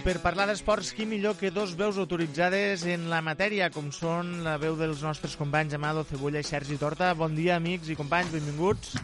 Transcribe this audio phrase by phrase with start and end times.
[0.00, 4.30] I per parlar d'esports, qui millor que dos veus autoritzades en la matèria, com són
[4.46, 7.10] la veu dels nostres companys Amado, Cebolla i Sergi Torta.
[7.12, 8.94] Bon dia, amics i companys, benvinguts.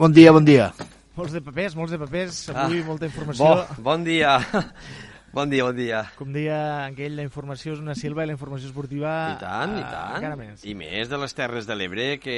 [0.00, 0.70] Bon dia, bon dia.
[1.18, 3.50] Molts de papers, molts de papers, avui Ah, molta informació.
[3.52, 4.38] Bo, bon dia.
[5.34, 6.00] Bon dia, bon dia.
[6.14, 9.10] Com deia aquell, la informació és una silva i la informació esportiva...
[9.32, 10.12] I tant, i eh, tant.
[10.20, 10.60] Encara més.
[10.62, 12.36] I més de les Terres de l'Ebre, que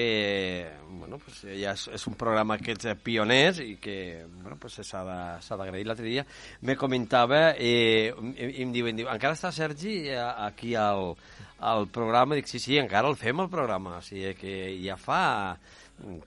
[0.88, 3.98] bueno, pues ja és, és un programa que ets pioners i que
[4.38, 5.82] bueno, pues s'ha d'agrair.
[5.84, 6.24] L'altre dia
[6.64, 11.12] me comentava, eh, i, i em diuen, diu, encara està Sergi eh, aquí al,
[11.60, 12.38] al programa?
[12.40, 13.98] Dic, sí, sí, encara el fem, el programa.
[13.98, 15.18] O sigui que ja fa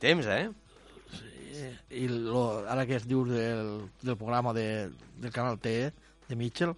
[0.06, 0.46] temps, eh?
[1.98, 3.74] I lo, ara que es diu del,
[4.06, 4.68] del programa de,
[5.18, 5.74] del Canal T,
[6.30, 6.76] de Mitchell,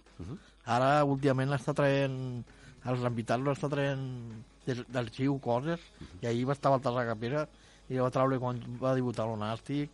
[0.64, 2.14] ara últimament l'està traient,
[2.88, 4.02] els entitats l'està traient
[4.66, 5.80] del- d'arxiu coses,
[6.22, 7.46] i ahir va estar Baltasar Capera
[7.90, 9.90] i va treure quan va debutar l'Onàstic,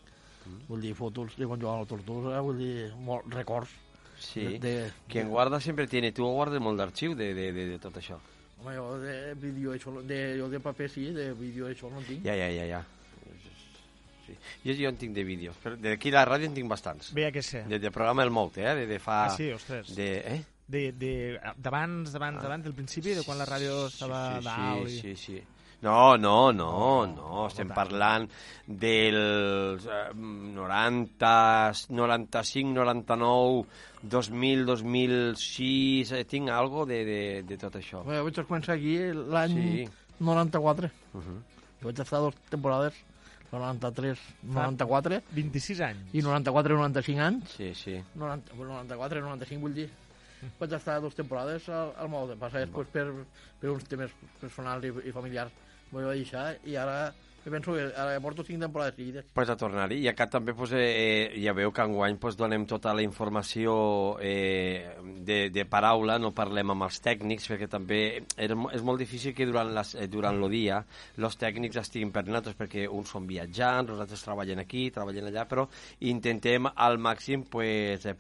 [0.68, 3.70] vull dir, fotos de quan jugava a la Tortosa, vull dir, molt, records.
[4.18, 4.40] Sí.
[4.40, 6.10] De, de, Quien guarda sempre tiene.
[6.12, 8.16] Tu guardes molt d'arxiu de, de, de, de tot això.
[8.58, 12.24] Home, jo de vídeo això, de, jo de paper sí, de vídeo això no tinc.
[12.26, 12.80] Ja, ja, ja, ja.
[14.28, 14.36] Sí.
[14.66, 17.10] Jo, jo en tinc de vídeos, però d'aquí a la ràdio en tinc bastants.
[17.16, 17.64] Veia que sé.
[17.68, 18.74] De, de programa El Moute, eh?
[18.82, 19.24] De, de fa...
[19.26, 19.94] Ah, sí, ostres.
[19.96, 20.40] De, eh?
[20.68, 21.12] De, de,
[21.56, 24.88] d'abans, d'abans, d'abans, del principi, de quan la ràdio estava sí, dalt.
[24.92, 25.00] sí, i...
[25.00, 25.44] sí, sí.
[25.80, 28.24] No, no, no, No, no, estem parlant
[28.66, 31.28] dels eh, 90,
[31.94, 33.66] 95, 99,
[34.02, 38.02] 2000, 2006, eh, tinc algo de, de, de tot això.
[38.06, 39.88] Bé, vaig començar aquí l'any Sí.
[40.18, 40.90] 94.
[41.14, 41.38] Uh -huh.
[41.80, 42.94] Jo vaig estar dues temporades,
[43.52, 46.10] 93, 94, 26 anys.
[46.12, 47.54] i 94 i 95 anys.
[47.56, 47.96] Sí, sí.
[48.14, 49.88] 90, bueno, 94 i 95 vull dir.
[50.60, 52.36] Vaig estar dues temporades al, al Maude.
[52.38, 53.06] Passa després per,
[53.58, 55.54] per uns temes personals i, i familiars
[55.90, 56.98] m'ho vaig deixar i ara
[57.48, 59.26] jo penso que ara porto cinc temporades seguides.
[59.34, 60.02] Pues a tornar-hi.
[60.04, 64.94] I acá també pues, eh, ja veu que enguany pues, donem tota la informació eh,
[65.24, 68.00] de, de paraula, no parlem amb els tècnics, perquè també
[68.36, 70.82] és, mo- és molt difícil que durant, les, eh, durant el dia
[71.18, 75.46] els tècnics estiguin per nosaltres, perquè uns són viatjants, els altres treballen aquí, treballen allà,
[75.48, 75.64] però
[76.00, 78.14] intentem al màxim pues, eh,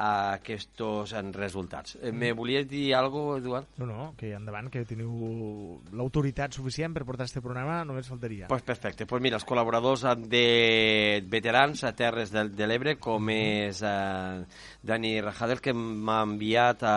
[0.00, 1.96] prioritzar aquests resultats.
[2.00, 3.66] Eh, me volies dir alguna cosa, Eduard?
[3.76, 8.48] No, no, que endavant, que teniu l'autoritat suficient per portar este programa, només faltaria.
[8.48, 9.06] Pues perfecte.
[9.06, 14.44] Pues mira, els col·laboradors de veterans a Terres de, de l'Ebre, com és eh,
[14.82, 16.94] Dani Rajadel, que m'ha enviat eh,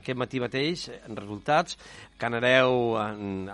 [0.00, 1.78] aquest matí mateix resultats.
[2.18, 3.08] Canareu eh,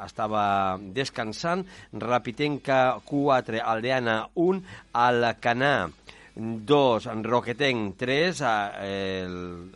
[0.05, 4.65] estava descansant, Rapitenca 4, Aldeana 1,
[5.01, 5.75] Alcanà
[6.37, 8.55] 2, en Roquetenc 3, a,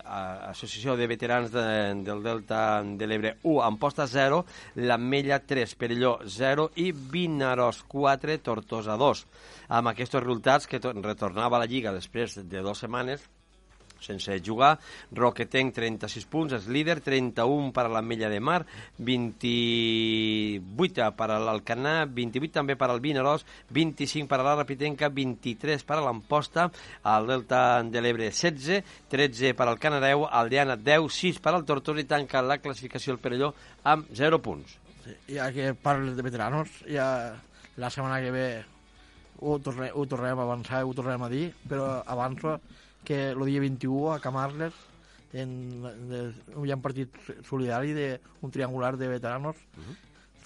[0.04, 1.64] a, Associació de Veterans de,
[2.06, 4.44] del Delta de l'Ebre 1, Amposta 0,
[4.76, 9.24] l'Ametlla 3, Perelló 0 i Vinaròs 4, Tortosa 2.
[9.74, 13.24] Amb aquests resultats que to- retornava a la Lliga després de dues setmanes,
[14.04, 14.78] sense jugar.
[15.14, 18.62] Roquetenc, 36 punts, és líder, 31 per a l'Ametlla de Mar,
[18.98, 23.40] 28 per a l'Alcanà, 28 també per al Vinaròs,
[23.74, 26.62] 25 per a la Rapitenca, 23 per a l'Amposta,
[27.02, 31.64] al Delta de l'Ebre 16, 13 per al Canareu, al Diana 10, 6 per al
[31.64, 34.78] Tortosa i tanca la classificació el Perelló amb 0 punts.
[35.28, 37.36] Ja que parles de veteranos, ja
[37.76, 38.46] la setmana que ve
[39.40, 42.60] ho, torne, ho tornem a avançar, ho tornem a dir, però avanço
[43.04, 44.74] que el dia 21 a Camarles
[45.34, 46.24] en, de,
[46.62, 47.14] hi ha un partit
[47.48, 48.08] solidari de
[48.40, 49.58] un triangular de veteranos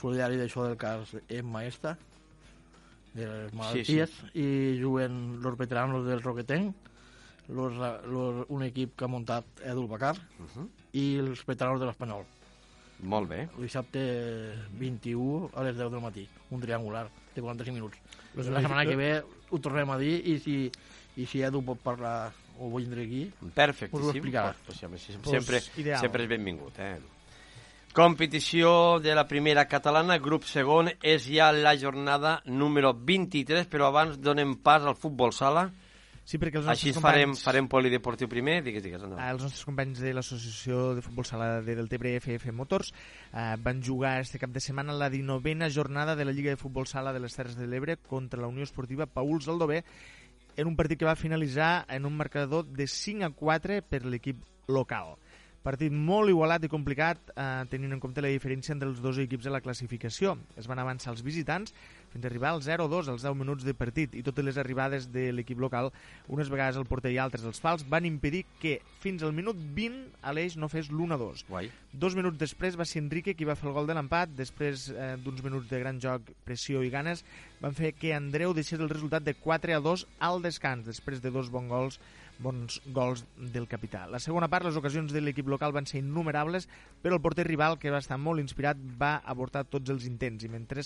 [0.00, 1.96] solidari d'això del cas en Maesta
[3.14, 6.74] de les malalties i juguen los veteranos del Roquetenc
[7.48, 7.76] los,
[8.06, 10.16] los, un equip que ha muntat Edu Bacar
[10.92, 12.26] i els veteranos de l'Espanyol
[12.98, 13.44] Molt bé.
[13.46, 14.00] el dissabte
[14.78, 17.98] 21 a les 10 del matí, un triangular de 45 minuts.
[18.34, 20.56] La setmana que ve ho tornem a dir i si,
[21.16, 23.22] i si Edu pot parlar o vull vindre aquí,
[23.54, 23.96] Perfecte.
[23.96, 24.52] Us ho explicarà.
[24.66, 26.00] Pues, pues, sí, Pues, sempre, ideal.
[26.00, 26.78] sempre és benvingut.
[26.78, 26.98] Eh?
[27.92, 34.20] Competició de la primera catalana, grup segon, és ja la jornada número 23, però abans
[34.20, 35.70] donem pas al futbol sala.
[36.28, 37.42] Sí, perquè els Així nostres farem, companys...
[37.42, 38.58] farem polideportiu primer.
[38.62, 39.24] Digues, digues, endavant.
[39.24, 42.92] Eh, els nostres companys de l'Associació de Futbol Sala de Deltebre FF Motors
[43.32, 46.86] eh, van jugar este cap de setmana la 19a jornada de la Lliga de Futbol
[46.86, 49.82] Sala de les Terres de l'Ebre contra la Unió Esportiva Pauls Aldover
[50.58, 54.42] en un partit que va finalitzar en un marcador de 5 a 4 per l'equip
[54.66, 55.14] local.
[55.62, 59.46] Partit molt igualat i complicat, eh, tenint en compte la diferència entre els dos equips
[59.46, 60.34] de la classificació.
[60.56, 61.74] Es van avançar els visitants
[62.12, 65.28] fins a arribar al 0-2 als 10 minuts de partit i totes les arribades de
[65.34, 65.90] l'equip local,
[66.28, 70.18] unes vegades al porter i altres als fals, van impedir que fins al minut 20
[70.28, 71.44] Aleix no fes l'1-2.
[71.48, 71.70] Guai.
[71.92, 75.14] Dos minuts després va ser Enrique qui va fer el gol de l'empat, després eh,
[75.22, 77.24] d'uns minuts de gran joc, pressió i ganes,
[77.62, 80.86] van fer que Andreu deixés el resultat de 4 a 2 al descans.
[80.88, 82.00] Després de dos bons gols
[82.38, 84.06] bons gols del capità.
[84.06, 86.68] La segona part, les ocasions de l'equip local van ser innumerables,
[87.02, 90.50] però el porter rival, que va estar molt inspirat, va avortar tots els intents i
[90.52, 90.82] mentre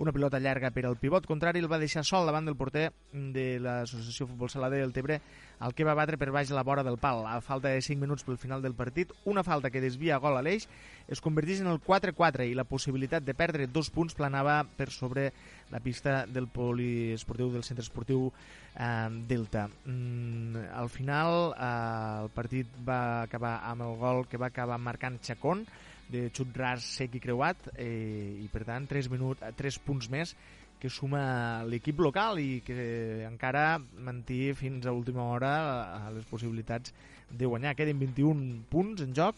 [0.00, 3.58] una pilota llarga per al pivot contrari el va deixar sol davant del porter de
[3.60, 5.20] l'Associació Futbol Sala del Tebre,
[5.60, 7.26] el que va batre per baix la vora del pal.
[7.28, 10.44] A falta de 5 minuts pel final del partit, una falta que desvia gol a
[10.44, 10.68] l'eix
[11.08, 15.30] es converteix en el 4-4 i la possibilitat de perdre dos punts planava per sobre
[15.70, 18.30] la pista del poliesportiu del centre esportiu
[18.78, 19.68] eh, Delta.
[19.84, 25.20] Mm, al final eh, el partit va acabar amb el gol que va acabar marcant
[25.20, 25.66] Chacón
[26.10, 30.34] de xut ras sec i creuat eh, i per tant 3, minuts, 3 punts més
[30.80, 36.94] que suma l'equip local i que encara manté fins a última hora eh, les possibilitats
[37.30, 37.76] de guanyar.
[37.78, 39.36] Queden 21 punts en joc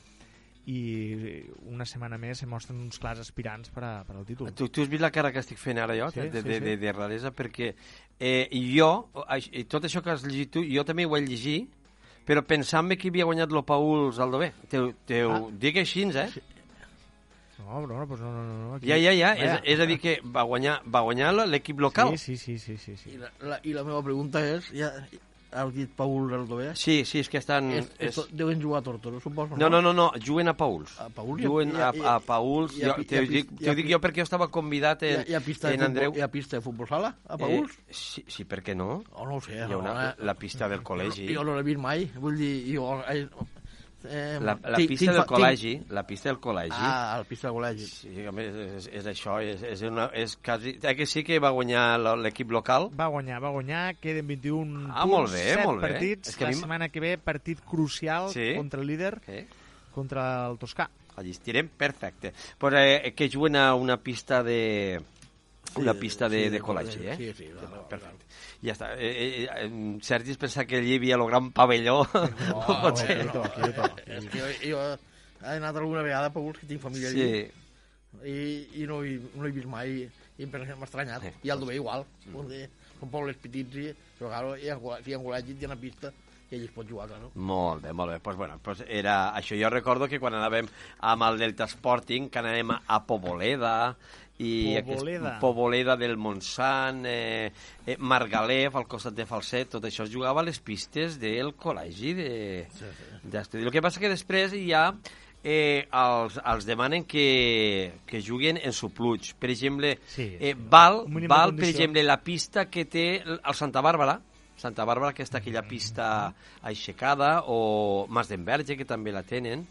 [0.67, 4.53] i una setmana més se mostren uns clars aspirants per, a, per al títol.
[4.55, 6.55] Tu, tu has vist la cara que estic fent ara jo, Sí, de, sí, de,
[6.59, 6.65] sí.
[6.69, 7.73] de, de raresa, perquè
[8.21, 9.09] eh, jo,
[9.69, 11.67] tot això que has llegit tu, jo també ho he llegit,
[12.25, 14.53] però pensant-me que havia guanyat el Paul Zaldové.
[14.71, 15.51] Te, te ho Ah.
[15.51, 16.29] dic així, eh?
[17.59, 18.75] No, però no, pues no, no, no.
[18.77, 18.87] Aquí...
[18.89, 19.33] Ja, ja, ja.
[19.35, 22.15] És, és a dir, que va guanyar, va guanyar l'equip local.
[22.19, 23.11] Sí, sí, sí, sí, sí, sí.
[23.15, 24.91] I la, la, I la meva pregunta és, ja
[25.53, 27.71] has dit Paul Aldové, Sí, sí, és que estan...
[27.77, 30.95] és, és, deuen jugar a Tortosa, suposo, No, no, no, no, juguen a Pauls.
[31.01, 32.73] A Pauls Juguen a- a, a Pauls.
[32.79, 35.83] Jo, ho dic, te dic jo perquè jo estava convidat en, hi ha pista en
[35.89, 36.13] Andreu.
[36.17, 37.77] hi ha pista de futbol sala a Pauls?
[37.87, 39.03] Eh, sí, sí, per què no?
[39.13, 39.59] O no ho sé.
[39.61, 41.29] Hi ha una, no, la pista del col·legi.
[41.35, 42.89] Jo no l'he vist mai, vull dir, jo...
[44.05, 46.71] Eh, La, la tinc- pista tinc del col·legi, la pista del col·legi.
[46.75, 46.89] Tinc...
[46.89, 47.87] Ah, la pista del col·legi.
[47.87, 50.77] Sí, home, és, és, és això, és, és, una, és quasi...
[50.83, 52.91] Eh que sí que va guanyar l'equip local?
[52.99, 55.89] Va guanyar, va guanyar, queden 21 Ah, punts, molt bé, 7 molt bé.
[55.93, 56.29] partits.
[56.29, 58.55] És que a la mi setmana que ve, partit crucial Sí.
[58.57, 59.47] contra el líder, Eh?
[59.95, 60.89] contra el Toscà.
[61.17, 62.33] Allí estirem, perfecte.
[62.59, 65.01] Pues, eh, que juguen a una pista de...
[65.77, 67.17] Una pista de, sí, de col·legi, eh?
[67.17, 67.49] Sí, sí.
[67.55, 68.27] No, no, Perfecte.
[68.63, 68.93] Ja està.
[68.99, 72.03] Eh, eh, eh, Sergi es pensa que allí hi havia el gran pavelló.
[72.13, 73.45] No, No no.
[74.07, 74.83] És que jo, jo
[75.43, 78.29] he anat alguna vegada Pauls, que tinc família allí, Sí.
[78.29, 80.03] i, i no, he, no he vist mai,
[80.39, 81.23] i que m'ha estranyat.
[81.25, 81.33] Sí.
[81.49, 82.05] I el Dové igual.
[82.51, 82.69] Dir,
[83.01, 83.89] Són pobles petits, i,
[84.19, 86.13] però claro, hi ha, hi ha col·legis, hi ha una pista,
[86.53, 87.33] i allí es pot jugar, claro.
[87.35, 88.21] Molt bé, molt bé.
[88.23, 89.57] Pues, bueno, pues era això.
[89.59, 90.69] Jo recordo que quan anàvem
[91.01, 93.97] amb el Delta Sporting, que anàvem a Poboleda,
[94.43, 95.29] i Poboleda.
[95.29, 97.53] Aquest, Poboleda del Montsant, eh,
[97.87, 102.15] eh, Margalef, al costat de Falset, tot això es jugava a les pistes del col·legi
[102.19, 102.31] de,
[102.75, 103.21] Sí, sí.
[103.23, 103.63] d'estudi.
[103.63, 104.89] El que passa que després ja
[105.45, 109.33] eh, els, els demanen que, que juguen en supluig.
[109.39, 114.21] Per exemple, Sí, eh, val, val per exemple, la pista que té el Santa Bàrbara,
[114.57, 119.65] Santa Bàrbara, que està aquella pista aixecada, o Mas d'Enverge, que també la tenen,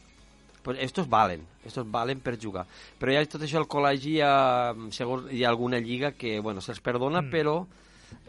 [0.64, 2.66] pues estos valen, estos valen per jugar.
[3.00, 6.62] Però ja tot això al col·legi hi ha, segons, hi ha alguna lliga que, bueno,
[6.62, 7.30] se'ls perdona, Mm.
[7.32, 7.66] però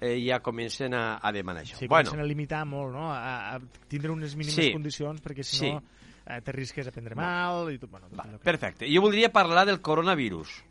[0.01, 1.77] eh, ja comencen a, a demanar això.
[1.77, 3.13] Sí, bueno, comencen a limitar molt, no?
[3.13, 4.73] A, a tindre unes mínimes Sí.
[4.73, 5.71] condicions, perquè si Sí.
[5.73, 5.83] no
[6.25, 7.91] eh, te risques a prendre mal i tot.
[7.91, 8.87] Bueno, tot va, que- perfecte.
[8.95, 10.63] Jo voldria parlar del coronavirus.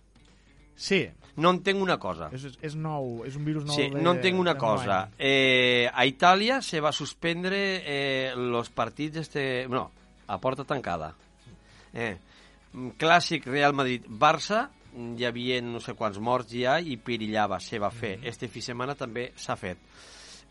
[0.75, 2.29] Sí, No entenc una cosa.
[2.33, 3.75] és, és nou, és un virus nou.
[3.75, 5.09] Sí, de, no entenc una cosa.
[5.17, 9.67] Eh, a Itàlia se va suspendre eh, los partits este...
[9.69, 9.91] No,
[10.27, 11.13] a porta tancada.
[11.93, 12.17] Eh,
[12.73, 17.79] mm, clàssic Real Madrid-Barça, mm, hi havia no sé quants morts ja i perillava, se
[17.79, 18.17] va fer.
[18.17, 18.27] Mhm.
[18.27, 19.77] Este fi de setmana també s'ha fet.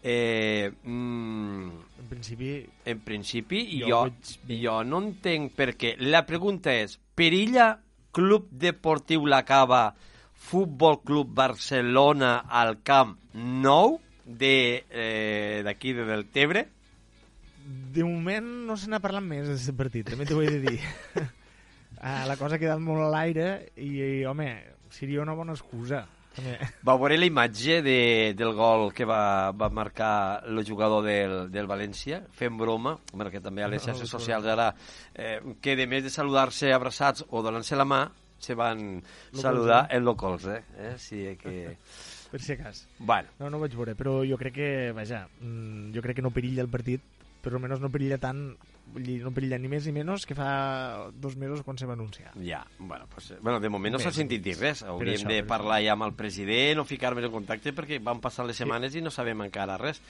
[0.02, 4.02] Eh, mm, En principi, en principi, Jo jo,
[4.47, 5.97] veig jo no entenc per què.
[5.99, 7.78] La pregunta és, perilla
[8.11, 9.94] Club Deportiu La Cava,
[10.32, 16.68] Futbol Club Barcelona al Camp Nou de, eh, d'aquí de Deltebre?
[17.93, 20.79] De moment no se n'ha parlat més d'aquest partit, també t'ho he de dir.
[22.00, 24.49] ah, la cosa ha quedat molt a l'aire i, i, home,
[24.95, 26.05] seria una bona excusa.
[26.31, 26.52] També.
[26.87, 27.97] Va veure la imatge de,
[28.38, 33.43] del gol que va, va marcar el jugador del, del València, fent broma, bueno, que
[33.43, 34.69] també a les xarxes socials ara,
[35.14, 38.05] eh, que de més de saludar-se abraçats o donant-se la mà,
[38.40, 39.02] se van
[39.35, 39.97] Lo saludar colze.
[39.99, 40.62] en lo colze.
[40.79, 40.95] Eh?
[41.02, 41.76] Sí, que...
[42.31, 42.87] Per si cas.
[43.00, 46.23] Bueno, No, no ho vaig veure, però jo crec que, vaja, mm, jo crec que
[46.23, 47.02] no perilla el partit,
[47.40, 48.40] però almenys no perilla tant,
[48.94, 52.32] no perilla ni més ni menys que fa dos mesos quan se va anunciar.
[52.44, 54.82] ja, bueno, pues, eh, bueno de moment no s'ha sentit dir res.
[54.82, 58.47] Hauríem això, de parlar ja amb el president o ficar-nos en contacte perquè van passar
[58.47, 60.02] les setmanes i no sabem encara res.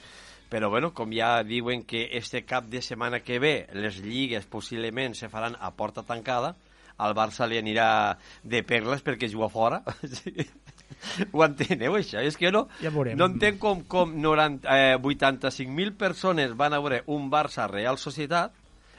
[0.51, 5.15] Però bueno, com ja diuen que este cap de setmana que ve les lligues possiblement
[5.15, 6.57] se faran a porta tancada,
[6.99, 9.81] al Barça li anirà de perles perquè juga fora.
[11.33, 12.21] Ho enteneu, això?
[12.25, 13.17] És que jo no, Ja veurem.
[13.19, 18.53] no entenc com, com 90, eh, 85.000 persones van a veure un Barça-Real Societat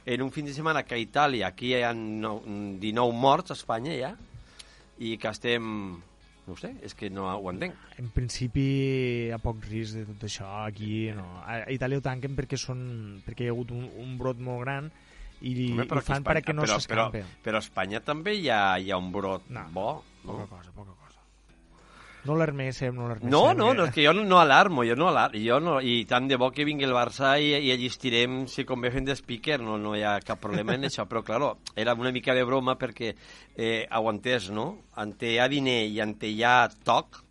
[0.06, 2.40] en un fin de setmana que a Itàlia, aquí hi ha no,
[2.82, 4.16] 19 morts a Espanya ja,
[5.02, 5.68] i que estem,
[6.50, 7.76] No sé, és que no ho entenc.
[8.02, 11.28] En principi ha poc risc de tot això aquí no.
[11.46, 12.82] A a Itàlia ho tanquen perquè, són,
[13.24, 14.90] perquè hi ha hagut un, un brot molt gran
[15.42, 17.22] i, Home, i fan perquè no però, però, s'escampe.
[17.46, 19.86] però a Espanya també hi ha, hi ha un brot No, bo.
[20.26, 21.01] Poca No, cosa, poca cosa.
[22.22, 23.32] No l'alarméssim, no l'alarméssim.
[23.34, 26.04] no, no, no, és que jo no, no alarmo, jo no alarmo, jo no, i
[26.06, 29.16] tant de bo que vingui el Barça i, i allí estirem, si convé fent de
[29.18, 32.46] speaker, no, no hi ha cap problema en això, però claro, era una mica de
[32.46, 33.16] broma perquè
[33.58, 34.68] eh, aguantés, no?
[35.02, 37.24] Ante hi ha diner i ante hi ha toc,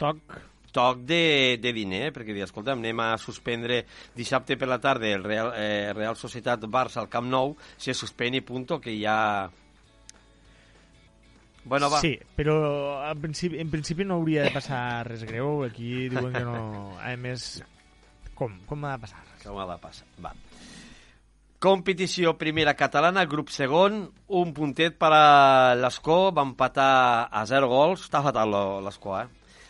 [0.00, 0.38] Toc.
[0.72, 2.12] toc de, de diner, eh?
[2.16, 3.84] perquè dir, escolta'm, anem a suspendre
[4.16, 8.40] dissabte per la tarda el Real, eh, Real Societat Barça al Camp Nou, se suspèn
[8.40, 9.50] i punto, que ja...
[11.64, 12.00] Bueno, va.
[12.02, 12.56] Sí, però
[13.06, 15.62] en principi, en principi no hauria de passar res greu.
[15.66, 16.96] Aquí diuen que no...
[16.98, 17.62] A més,
[18.38, 18.56] com?
[18.66, 19.22] Com ha de passar?
[19.44, 20.08] Com ha de passar?
[20.24, 20.34] Va.
[21.62, 24.00] Competició primera catalana, grup segon,
[24.34, 28.08] un puntet per a l'Escó, va empatar a 0 gols.
[28.08, 29.28] Està fatal l'Escó, eh?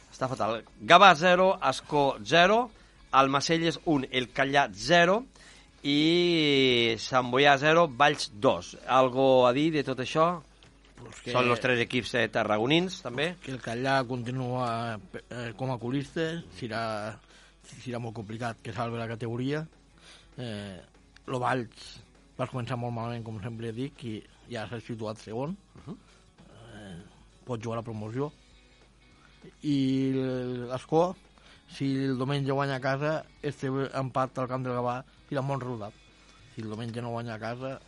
[0.08, 0.62] Està fatal.
[0.88, 2.56] Gavà 0, Escó 0,
[3.20, 5.18] Almacelles 1, El Callà 0
[5.84, 8.72] i Sant Boià 0, Valls 2.
[8.88, 10.30] Algo a dir de tot això?
[11.04, 11.32] Pues Que...
[11.34, 13.32] Són els tres equips eh, tarragonins, també.
[13.42, 16.28] que el Callà continua eh, com a colista,
[16.58, 16.82] serà,
[17.74, 19.64] serà molt complicat que salve la categoria.
[20.38, 20.78] Eh,
[21.26, 21.88] lo Valls
[22.38, 25.56] va començar molt malament, com sempre dic, i ja s'ha situat segon.
[25.86, 26.96] eh,
[27.46, 28.32] pot jugar a la promoció.
[29.66, 30.12] I
[30.70, 31.16] l'Escó,
[31.72, 35.94] si el diumenge guanya a casa, este empat al camp del Gavà serà bon resultat.
[36.54, 37.80] Si el diumenge no guanya a casa,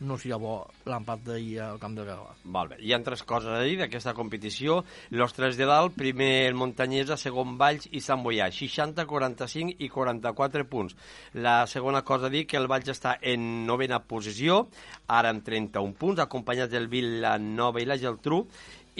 [0.00, 0.54] no serà bo
[0.88, 2.30] l'empat d'ahir al camp del Gavà.
[2.44, 2.78] Val bé.
[2.80, 4.78] Hi ha tres coses a dir d'aquesta competició.
[5.10, 8.48] Los tres de dalt, primer el Montanyesa, segon Valls i Sant Boià.
[8.50, 10.96] 60, 45 i 44 punts.
[11.34, 14.66] La segona cosa a dir que el Valls està en novena posició,
[15.08, 18.46] ara amb 31 punts, acompanyat del Vilanova i la Geltrú,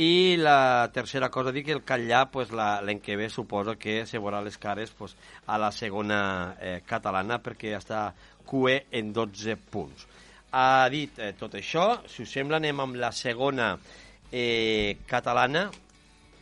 [0.00, 3.74] i la tercera cosa a dir que el Catllà pues, la- l'any que ve suposo
[3.76, 5.16] que se veurà les cares pues,
[5.46, 8.14] a la segona eh, catalana perquè està
[8.46, 10.06] QE en 12 punts
[10.50, 12.02] ha dit eh, tot això.
[12.10, 13.72] Si us sembla, anem amb la segona
[14.30, 15.68] eh, catalana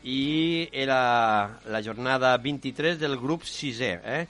[0.08, 3.92] i era la jornada 23 del grup 6è.
[4.04, 4.26] Eh?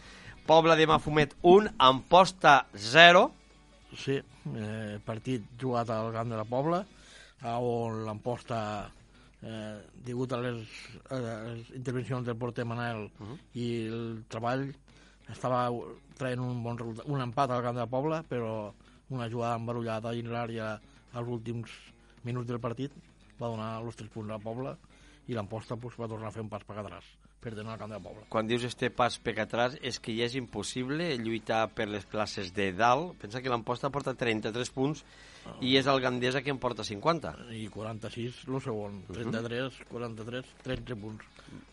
[0.48, 3.24] Pobla de Mafumet 1, Amposta 0.
[3.96, 6.82] Sí, eh, partit jugat al camp de la Pobla,
[7.44, 8.60] on l'emposta,
[9.42, 10.74] eh, degut a les,
[11.10, 13.38] a les intervencions del porter Manel uh -huh.
[13.54, 14.68] i el treball,
[15.30, 15.70] estava
[16.16, 18.72] traient un bon resultat, un empat al camp de la Pobla, però
[19.14, 20.74] una jugada embarullada dins l'àrea
[21.12, 21.72] als últims
[22.24, 22.92] minuts del partit
[23.38, 24.74] va donar els tres punts a la Pobla
[25.28, 27.06] i l'emposta pues, va tornar a fer un pas per atràs,
[27.44, 28.26] perdent al camp de la Pobla.
[28.32, 32.52] Quan dius este pas per atrás és que ja és impossible lluitar per les places
[32.56, 33.14] de dalt.
[33.20, 35.04] Pensa que l'Amposta porta 33 punts
[35.60, 37.34] i és el Gandesa que en porta 50.
[37.52, 41.24] i 46 el segon, 33, 43, 13 punts.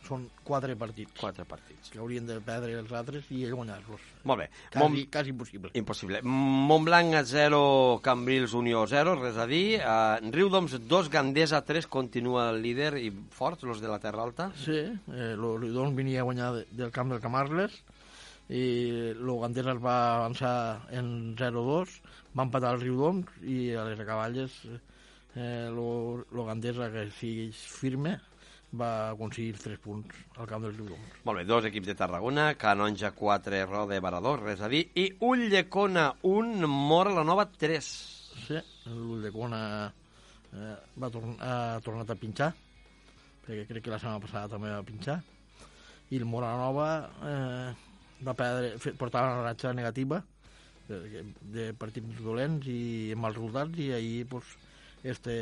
[0.06, 1.90] Són quatre partits Quatre partits.
[1.92, 4.00] que haurien de perdre els altres i guanyar-los.
[4.24, 4.50] Molt bé.
[4.72, 5.72] Quasi, Mont- quasi impossible.
[5.74, 6.22] Impossible.
[6.24, 9.82] Montblanc 0, Cambrils Unió 0, res a dir.
[9.82, 14.52] Uh, Riudoms 2, Gandesa 3, continua el líder i forts, los de la Terra Alta.
[14.56, 17.82] Sí, eh, l'Oridon venia a guanyar de, del camp del Camarles
[18.50, 18.66] i
[19.16, 20.56] el Gandesa es va avançar
[20.94, 21.96] en 0-2,
[22.38, 24.60] va empatar el Riudoms i a les acaballes
[25.36, 28.20] eh, Gandesa, que siguis firme,
[28.76, 31.22] va aconseguir 3 punts al camp del Riudoms.
[31.26, 34.86] Molt bé, dos equips de Tarragona, Canonja 4, Roda i Barador, res a dir.
[34.94, 37.92] I Ulldecona 1, Mora la Nova 3.
[38.46, 38.60] Sí,
[38.92, 39.62] l'Uldecona
[40.54, 42.52] eh, va torn ha tornat a pinxar,
[43.46, 45.18] perquè crec que la setmana passada també va pinxar,
[46.12, 46.90] i el Moranova
[47.26, 47.85] eh,
[48.26, 50.22] va perdre, portava una ratxa negativa
[50.88, 51.24] de,
[51.56, 54.46] de partits dolents i mals resultats, i ahir pues,
[55.04, 55.36] este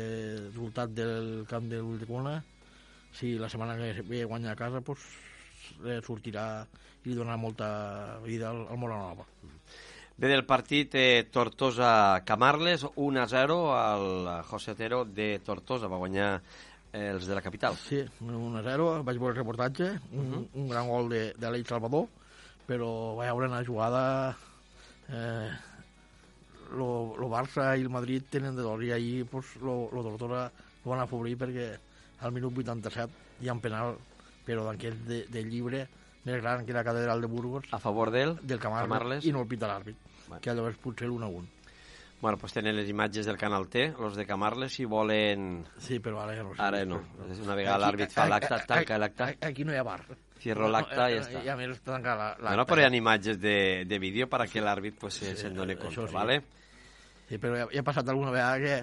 [0.50, 2.38] resultat del camp de l'Uldecona,
[3.14, 5.04] si la setmana que ve guanya a casa, pues,
[5.84, 6.66] eh, sortirà
[7.04, 9.26] i donarà molta vida al, al Moranova.
[10.16, 16.28] Bé, del partit eh, Tortosa-Camarles, 1 a 0 al José Otero de Tortosa, va guanyar
[16.92, 17.76] eh, els de la capital.
[17.82, 20.46] Sí, 1 a 0, vaig veure el reportatge, un, uh -huh.
[20.54, 22.06] un gran gol de, de l'Eix Salvador,
[22.68, 24.04] però vaig veure una jugada...
[25.08, 25.50] Eh,
[26.74, 30.46] lo, lo Barça i el Madrid tenen de dos i ahir pues, lo, lo Tortosa
[30.84, 31.66] lo van afobrir perquè
[32.24, 33.12] al minut 87
[33.44, 33.94] hi ha un penal
[34.46, 35.84] però d'aquest de, de llibre
[36.24, 39.28] més gran que la catedral de Burgos A favor d'ell, del Camarles, Camarles.
[39.28, 40.40] i no el pita l'àrbit Bueno.
[40.40, 41.52] que llavors potser l'1 a 1
[42.24, 45.66] bueno, pues tenen les imatges del Canal T, los de Camarles, si volen...
[45.76, 46.54] sí, però ara ja no.
[46.56, 47.02] Ara no.
[47.20, 49.98] Una vegada l'àrbit fa l'acte, tanca l'acte, Aquí no hi ha bar.
[50.44, 51.42] Cierro l'acte i ja I està.
[51.52, 53.56] a més està tancada la- No, no, però hi ha imatges de,
[53.88, 56.14] de vídeo para que l'àrbit pues, se, Sí, se'n doni compte, sí.
[56.14, 56.42] ¿vale?
[57.28, 58.74] Sí, però ja, ja ha passat alguna vegada que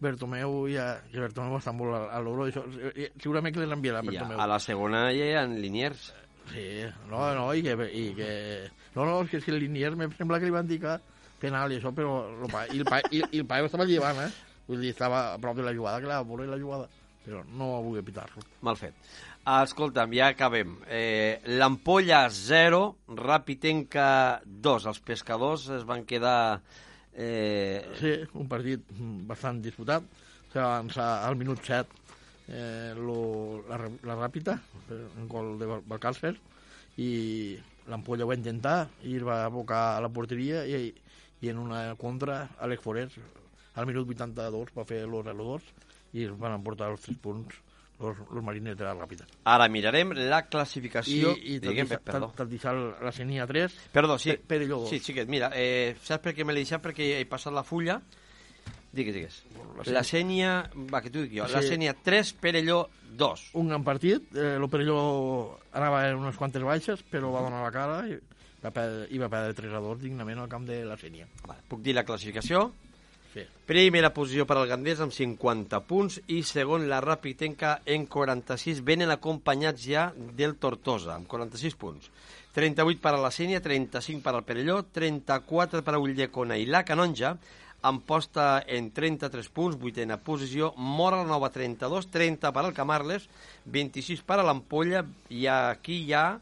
[0.00, 2.62] Bertomeu ja, que Bertomeu està molt a, a l'euro, això,
[2.94, 4.40] eh, segurament que les enviarà I a, Bertomeu.
[4.40, 6.06] a la segona hi ha Liniers.
[6.50, 6.64] Sí,
[7.10, 7.76] no, no, i que...
[7.92, 8.30] I que...
[8.96, 10.96] No, no, és que si el Liniers me sembla que li van dir que
[11.40, 13.02] penal i això, però lo i, el pa...
[13.12, 14.30] I, i el Paio estava llevant, eh?
[14.66, 16.88] Vull dir, estava a prop de la jugada, que la va voler la jugada,
[17.24, 18.42] però no voler pitar-lo.
[18.66, 18.96] Mal fet.
[19.46, 20.76] Escolta'm, ja acabem.
[20.88, 24.86] Eh, L'Ampolla 0, Rapitenca 2.
[24.86, 26.60] Els pescadors es van quedar...
[27.14, 28.84] Eh, Sí, un partit
[29.26, 30.04] bastant disputat.
[30.52, 31.88] Se va avançar al minut 7
[32.50, 34.56] eh, lo, la, la Ràpita,
[34.90, 36.34] un gol de Bal- Balcàcer,
[36.98, 37.56] i
[37.88, 40.90] l'Ampolla va intentar i va abocar a la porteria i,
[41.40, 43.14] i en una contra Alex Forés
[43.78, 45.70] al minut 82 va fer l'1-0-2
[46.18, 47.54] i es van emportar els 3 punts
[48.00, 49.26] los, los marines de la Ràpida.
[49.44, 51.34] ara mirarem la I, classificació...
[51.36, 52.32] i Digue'm, perdó.
[52.36, 54.30] t'ha deixat la Senia 3 Perdó, sí.
[54.32, 54.88] Per- Perelló dos.
[54.90, 56.82] Sí, xiquet, mira, eh, saps per què me l'he deixat?
[56.82, 58.00] Perquè he passat la fulla.
[58.92, 59.36] Digues, digues.
[59.86, 60.54] La La Sènia,
[60.90, 61.44] va, que t'ho dic jo.
[61.46, 61.68] La Sí.
[61.68, 63.50] Sènia 3, Perelló 2.
[63.54, 67.70] un gran partit, eh, el Perelló anava en unes quantes baixes, però va donar la
[67.70, 68.18] cara i
[68.64, 71.28] va perdre, i va perdre 3 a 2 dignament al camp de la Sènia.
[71.46, 72.72] Vale, puc dir la classificació?
[73.70, 78.80] Primera posició per al Gandés amb 50 punts i segon la Rapitenca en 46.
[78.82, 82.10] Venen acompanyats ja del Tortosa amb 46 punts.
[82.56, 86.82] 38 per a la Sènia, 35 per al Perelló, 34 per a Ulldecona i la
[86.82, 87.36] Canonja,
[87.86, 93.28] amb posta en 33 punts, vuitena posició, Mora la Nova 32, 30 per al Camarles,
[93.64, 96.40] 26 per a l'Ampolla i aquí hi ha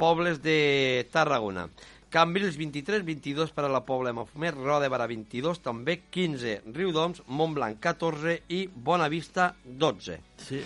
[0.00, 1.68] pobles de Tarragona.
[2.12, 6.58] Cambrils 23, 22 per a la Pobla de Mafumet, Roda de Barà 22, també 15
[6.76, 10.18] Riudoms, Montblanc 14 i Bonavista 12.
[10.36, 10.60] Sí,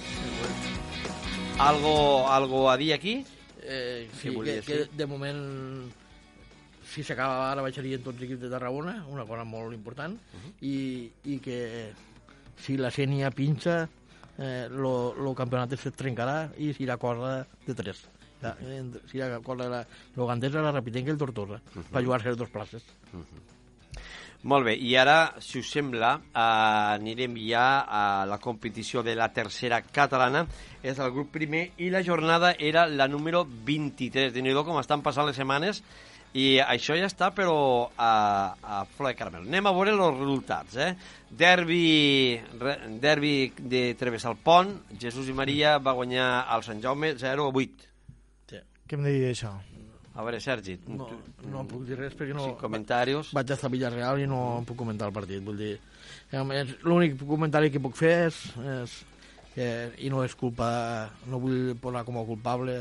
[1.59, 3.25] Algo, algo a dir aquí?
[3.63, 5.91] eh, sí que, que de moment
[6.87, 10.53] si s'acaba ara baixarien tots els equips de Tarragona, una cosa molt important, Mhm.
[10.63, 11.93] i, i que
[12.63, 13.89] si la Sènia pinxa,
[14.39, 18.05] eh, lo, lo campionat es trencarà i serà cosa de tres.
[18.43, 21.85] Ja, eh, serà cosa de la, lo Gandesa, la Rapitenca i el Tortosa, Mhm.
[21.93, 22.83] per jugar-se les dues places.
[24.47, 29.33] Molt bé, i ara, si us sembla, eh, anirem ja a la competició de la
[29.33, 30.47] tercera catalana.
[30.83, 34.33] És el grup primer i la jornada era la número 23.
[34.33, 35.83] déu nhi com estan passant les setmanes
[36.35, 39.49] i això ja està, però a, a flor de caramel.
[39.49, 40.95] Anem a veure els resultats, eh?
[41.31, 47.17] Derbi, re, derbi de Travessar el Pont, Jesús i Maria va guanyar al Sant Jaume
[47.19, 47.89] 0 a 8.
[48.87, 49.51] Què em diria això?
[50.17, 52.45] A veure, Sergi, No, tu- no puc dir res perquè no...
[52.47, 53.33] sí, comentaris.
[53.37, 55.75] Vaig estar a Villarreal i no puc comentar el partit, vull dir...
[56.49, 58.39] més, L'únic comentari que puc fer és,
[58.79, 58.95] és
[59.55, 59.67] que,
[60.07, 60.69] i no és culpa,
[61.29, 62.79] no vull posar com a culpable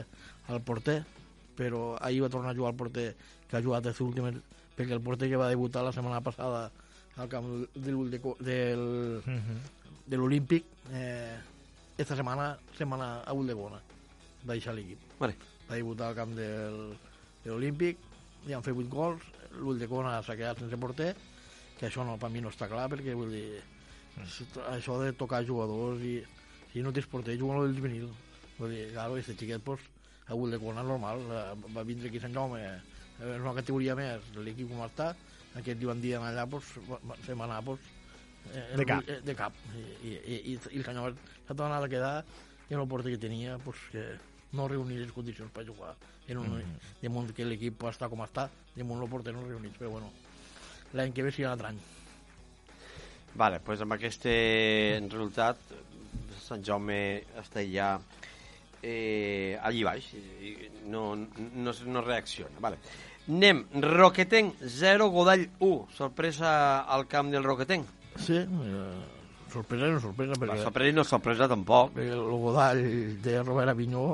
[0.47, 1.01] al porter,
[1.57, 3.07] però ahir va tornar a jugar el porter
[3.49, 4.37] que ha jugat les últimes,
[4.77, 6.69] perquè el porter que va debutar la setmana passada
[7.17, 8.85] al camp del, del, del,
[10.05, 11.35] de l'Olímpic, eh,
[11.97, 12.53] esta setmana
[12.85, 13.79] anar a Ulldegona,
[14.45, 15.35] va deixar l'equip Vale.
[15.69, 16.79] Va debutar al camp del,
[17.43, 18.01] de l'Olímpic
[18.45, 19.23] i han fet 8 gols
[19.59, 21.13] l'ull de Cona s'ha quedat sense porter
[21.79, 23.61] que això no, per mi no està clar perquè vull dir,
[24.71, 26.17] això de tocar jugadors i
[26.71, 28.09] si no tens porter juguen el juvenil
[28.57, 29.81] vull dir, claro, aquest xiquet pues,
[30.27, 32.77] a ull de Cona normal eh, va vindre aquí a Sant Jaume eh,
[33.15, 35.13] és una categoria més l'equip com està
[35.55, 37.79] aquest dir anar allà pues, va anar pues,
[38.51, 39.03] eh, De cap.
[39.23, 39.53] de cap.
[39.73, 41.15] I, i, i, i el senyor
[41.47, 42.15] s'ha tornat a quedar
[42.69, 44.03] i el porter que tenia pues, que
[44.55, 45.93] no reunir les condicions per jugar
[46.27, 46.93] en un, mm.
[47.03, 50.11] damunt que l'equip està com està damunt el porter no reunits però bueno
[50.95, 51.83] l'any que ve serà un altre any
[53.35, 55.59] Vale, pues amb aquest eh, resultat
[56.45, 56.99] Sant Jaume
[57.41, 57.97] està ja
[58.85, 60.53] eh, allí baix i
[60.91, 62.61] no, no, no reacciona.
[62.61, 62.77] Vale.
[63.25, 65.87] Anem, Roquetenc 0, Godall 1.
[65.97, 66.51] Sorpresa
[66.85, 67.89] al camp del Roquetenc.
[68.15, 68.85] sí, eh,
[69.51, 71.91] sorpresa no sorpresa La perquè, sorpresa i no sorpresa tampoc.
[71.95, 72.83] perquè el Godall
[73.23, 74.05] de Robert Avinyó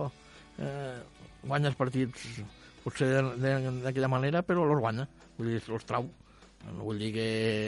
[0.60, 0.98] eh,
[1.44, 2.42] guanya els partits
[2.84, 3.12] potser
[3.42, 5.08] d'aquella manera però els guanya.
[5.38, 6.10] Vull dir, els trau.
[6.62, 7.28] No vull dir que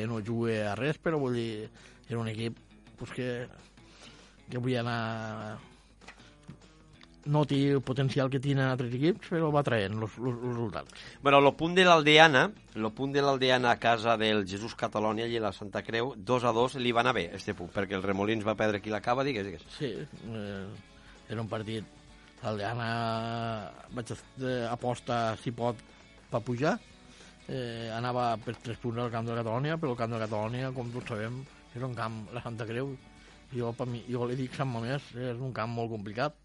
[0.10, 1.68] no jugui a res però vull dir
[2.10, 2.58] era un equip
[3.00, 3.30] pues, que
[4.50, 5.58] que vull anar
[7.34, 11.06] no té el potencial que tenen altres equips però va traient els resultats.
[11.24, 12.44] Bueno, el punt de l'Aldeana,
[12.76, 16.52] el punt de l'Aldeana a casa del Jesús Catalònia i la Santa Creu, 2 a
[16.52, 19.24] 2, li va anar bé, este punt, perquè el Remolins va perdre aquí la cava,
[19.24, 19.64] digues, digues.
[19.78, 20.66] Sí, eh,
[21.30, 22.03] era un partit
[22.44, 22.88] l'Aldeana
[23.96, 24.14] vaig
[24.70, 25.80] aposta si pot
[26.30, 26.74] per pujar
[27.48, 30.28] eh, anava per tres punts al camp de la Catalònia però el camp de la
[30.28, 31.42] Catalònia com tots sabem
[31.74, 32.94] és un camp, la Santa Creu
[33.54, 36.36] jo, per mi, jo li dic Sant Mamés és un camp molt complicat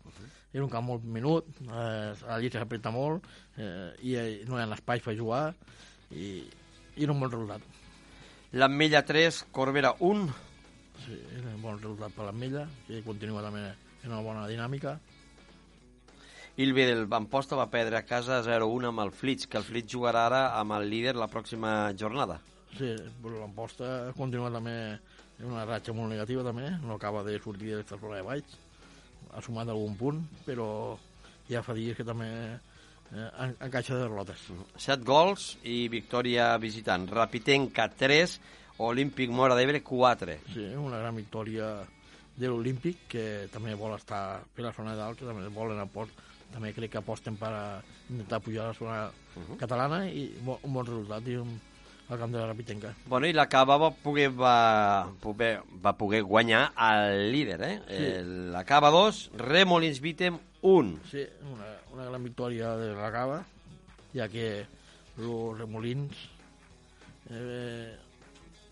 [0.53, 3.27] és un camp molt minut eh, allí s'apreta molt
[3.59, 5.51] eh, i eh, no hi ha espais per jugar
[6.11, 6.47] i,
[6.97, 7.85] i era un bon resultat
[8.53, 10.23] L'Ametlla 3, Corbera 1.
[11.05, 14.95] Sí, és un bon resultat per l'Ametlla, que continua també en una bona dinàmica.
[16.59, 19.62] I el bé del Amposta va perdre a casa 0-1 amb el Flix, que el
[19.62, 22.40] Flix jugarà ara amb el líder la pròxima jornada.
[22.73, 22.88] Sí,
[23.23, 24.75] però l'Amposta continua també
[25.38, 28.57] en una ratxa molt negativa també, no acaba de sortir de l'esta zona de baix,
[29.31, 30.18] ha sumat algun punt,
[30.49, 30.66] però
[31.47, 34.49] ja fa dies que també eh, en, encaixa de derrotes.
[34.75, 37.07] 7 gols i victòria visitant.
[37.07, 38.35] Rapitenca 3,
[38.83, 40.40] Olímpic Mora d'Ebre 4.
[40.57, 41.71] Sí, una gran victòria
[42.35, 46.73] de l'Olímpic, que també vol estar per la zona dalt, que també volen apost, també
[46.77, 47.65] crec que aposten per a
[48.09, 49.57] intentar pujar a la zona uh -huh.
[49.57, 51.61] catalana i bo, un bon resultat i un,
[52.09, 52.95] al camp de la Rapitenca.
[53.07, 57.83] Bueno, i la Cava va poder, va, poder, va poder guanyar el líder, eh?
[57.87, 57.95] Sí.
[57.95, 60.99] Eh, La Cava 2, Remolins Vitem 1.
[61.11, 63.45] Sí, una, una gran victòria de la Cava,
[64.15, 64.67] ja que
[65.19, 66.17] els remolins
[67.31, 67.97] eh,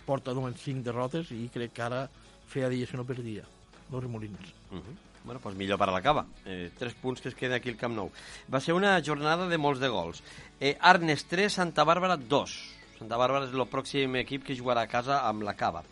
[0.07, 2.07] porta només 5 derrotes i crec que ara
[2.47, 3.45] feia dies que no perdia,
[3.91, 4.55] els remolins.
[4.71, 4.97] Uh -huh.
[5.27, 6.23] Bueno, doncs millor per a la Cava.
[6.47, 8.11] Eh, tres punts que es queden aquí al Camp Nou.
[8.53, 10.23] Va ser una jornada de molts de gols.
[10.61, 12.55] Eh, Arnes 3, Santa Bàrbara 2.
[13.01, 15.83] Santa Bàrbara és el pròxim equip que jugarà a casa amb la Cava.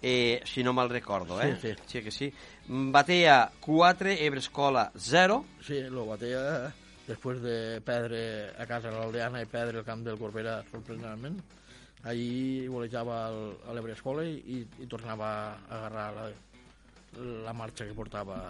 [0.00, 1.56] Eh, si no mal recordo, eh?
[1.60, 1.82] Sí, sí.
[1.90, 2.32] sí que sí.
[2.68, 5.44] Batea 4, Ebrescola 0.
[5.66, 6.70] Sí, lo batea
[7.08, 11.40] després de perdre a casa l'Aldeana i perdre el camp del Corbera sorprenentment.
[12.04, 15.30] Ahir golejava el- a l'Ebre Escola i, i tornava
[15.66, 16.28] a agarrar la,
[17.16, 18.40] la marxa que portava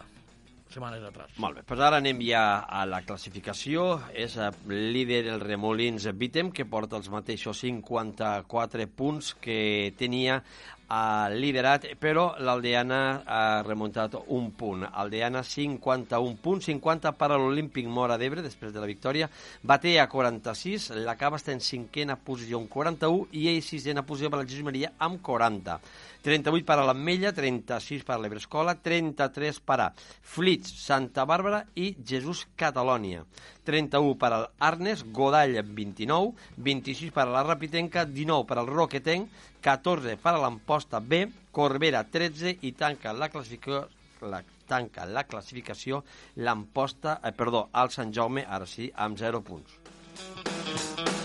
[0.68, 1.32] setmanes atrás.
[1.40, 3.90] Molt bé, doncs ara anem ja a la classificació.
[4.12, 10.42] És eh, líder el Remolins Vitem, que porta els mateixos 54 punts que tenia
[10.88, 14.86] a liderat, però l'Aldeana ha remuntat un punt.
[14.88, 19.28] Aldeana 51 punts, 50 per a l'Olímpic Mora d'Ebre després de la victòria.
[19.62, 24.40] Batea 46, la Cava està en cinquena posició amb 41 i ell sisena posició per
[24.40, 25.76] la Jesús Maria amb 40.
[26.22, 31.92] 38 per a l'Ametlla, 36 per a l'Ebrescola, 33 per a Flits, Santa Bàrbara i
[32.04, 33.24] Jesús Catalònia.
[33.68, 38.72] 31 per al Arnes, Godall amb 29, 26 per a la Rapitenca, 19 per al
[38.72, 39.28] Roquetenc,
[39.62, 43.86] 14 per a l'Amposta B, Corbera 13 i tanca la classificació
[44.20, 46.02] la, tanca la classificació
[46.42, 51.17] l'Amposta, eh, perdó, al Sant Jaume, ara sí, amb 0 punts.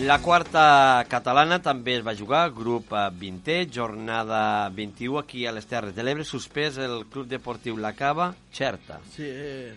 [0.00, 5.66] La quarta catalana també es va jugar, grup eh, 20è, jornada 21 aquí a les
[5.68, 8.96] Terres de l'Ebre, suspès el Club Deportiu La Cava, Xerta.
[9.12, 9.74] Sí, eh,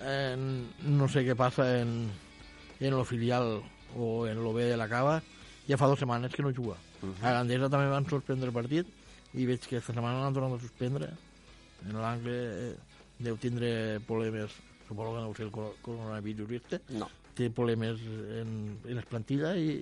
[0.00, 0.36] eh,
[0.88, 1.92] no sé què passa en,
[2.80, 3.58] en lo filial
[3.94, 5.18] o en lo B de la Cava,
[5.68, 6.78] ja fa dues setmanes que no juga.
[7.02, 7.26] Uh -huh.
[7.28, 8.86] A Gandesa també van suspendre el partit
[9.34, 11.10] i veig que aquesta setmana l'han tornat a suspendre.
[11.84, 12.76] En l'angle eh,
[13.18, 14.50] deu tindre problemes,
[14.88, 17.08] suposo que no ho sé el cor- coronavirus este, No.
[17.36, 18.02] Té problemes
[18.40, 19.74] en, en les plantilles i,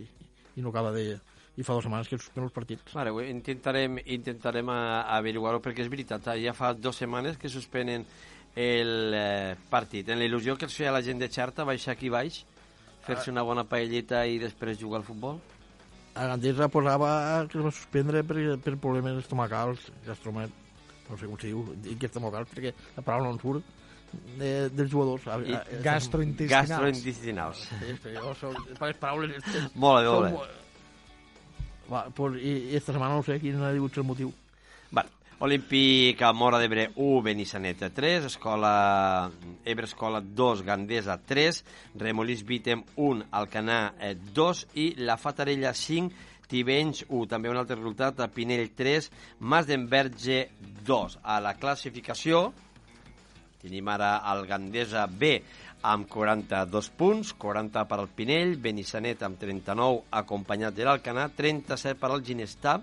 [0.57, 1.19] i no acaba de...
[1.57, 2.95] i fa dues setmanes que suspèn els partits.
[2.97, 8.07] Vale, intentarem, intentarem averiguar-ho perquè és veritat, eh, ja fa dues setmanes que suspenen
[8.57, 10.09] el eh, partit.
[10.09, 12.43] En la il·lusió que els feia la gent de Xerta baixar aquí baix,
[13.07, 15.41] fer-se una bona paelleta i després jugar al futbol.
[16.15, 17.11] A Gandesa posava
[17.51, 20.51] que es va suspendre per, per problemes estomacals, gastromet,
[21.09, 21.63] no sé com se diu,
[21.95, 23.77] estomacals perquè la paraula no en surt,
[24.13, 25.27] de, dels jugadors.
[25.27, 26.69] A, a, a, Gastrointestinals.
[26.71, 27.63] Gastrointestinals.
[27.69, 29.37] Sí, però jo soc, les paraules...
[29.41, 30.59] estes Molt bé, molt bé.
[31.91, 34.31] Va, pues, i, i esta setmana no sé quin ha digut el motiu.
[34.95, 35.17] Vale.
[35.41, 39.31] Olímpic a Mora d'Ebre 1, Benissanet 3, Escola
[39.65, 41.63] Ebre Escola 2, Gandesa 3,
[42.03, 47.25] Remolís Vitem 1, Alcanar eh, 2 i la Fatarella 5, Tivenys 1.
[47.31, 49.09] També un altre resultat, a Pinell 3,
[49.41, 50.43] Mas d'Enverge
[50.85, 51.19] 2.
[51.25, 52.51] A la classificació
[53.63, 55.37] tenim ara el Gandesa B
[55.83, 62.11] amb 42 punts, 40 per al Pinell, Benissanet amb 39, acompanyat de l'Alcanar, 37 per
[62.11, 62.81] al Ginestar,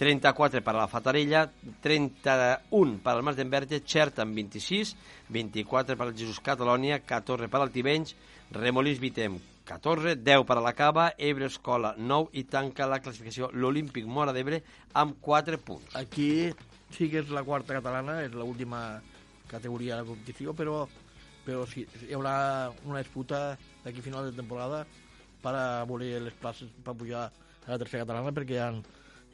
[0.00, 1.44] 34 per a la Fatarella,
[1.84, 4.94] 31 per al Mas d'Enverge, Xert amb 26,
[5.28, 8.16] 24 per al Jesús Catalònia, 14 per al Tivenys,
[8.56, 9.36] Remolins Vitem
[9.70, 14.32] 14, 10 per a la Cava, Ebre Escola 9 i tanca la classificació l'Olímpic Mora
[14.34, 14.62] d'Ebre
[14.98, 15.94] amb 4 punts.
[16.00, 16.50] Aquí
[16.96, 18.98] sí que és la quarta catalana, és l'última
[19.50, 20.84] categoria de la competició, però,
[21.46, 22.34] però sí, hi haurà
[22.86, 24.84] una disputa d'aquí final de temporada
[25.42, 28.70] per a voler les places per pujar a la tercera catalana, perquè hi ha,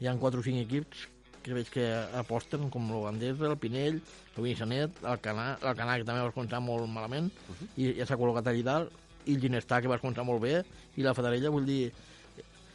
[0.01, 1.07] hi ha 4 o 5 equips
[1.47, 1.85] que veig que
[2.19, 4.01] aposten, com el Gandesa, el Pinell,
[4.35, 7.67] el Vinissanet, el Canà, el Canà, que també va començar molt malament, uh -huh.
[7.77, 8.91] i ja s'ha col·locat allà dalt,
[9.25, 10.65] i el Ginestar, que va començar molt bé,
[10.97, 11.93] i la Fatarella, vull dir,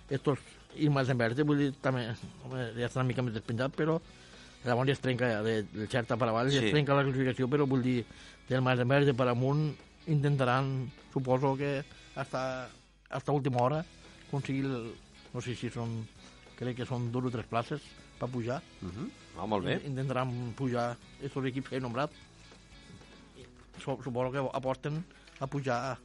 [0.09, 0.39] estos
[0.77, 2.07] i més en verd, vull dir, també,
[2.45, 4.01] home, ja està una mica més despenjat, però
[4.65, 6.67] llavors ja es trenca de, del Xerta per avall, ja Sí.
[6.67, 8.05] es trenca la classificació, però vull dir,
[8.49, 9.75] del més en verd per amunt
[10.07, 11.85] intentaran, suposo que
[12.17, 12.69] hasta,
[13.11, 13.85] hasta última hora
[14.29, 14.95] aconseguir, el,
[15.33, 16.07] no sé si són,
[16.59, 17.83] crec que són dos o tres places
[18.19, 18.63] per pujar.
[18.83, 19.09] Uh -huh.
[19.39, 19.81] ah, molt bé.
[19.85, 22.11] Intentaran pujar aquests equips que he nombrat.
[23.83, 25.05] Suposo que aposten
[25.41, 25.99] a pujar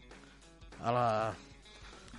[0.81, 1.33] a la,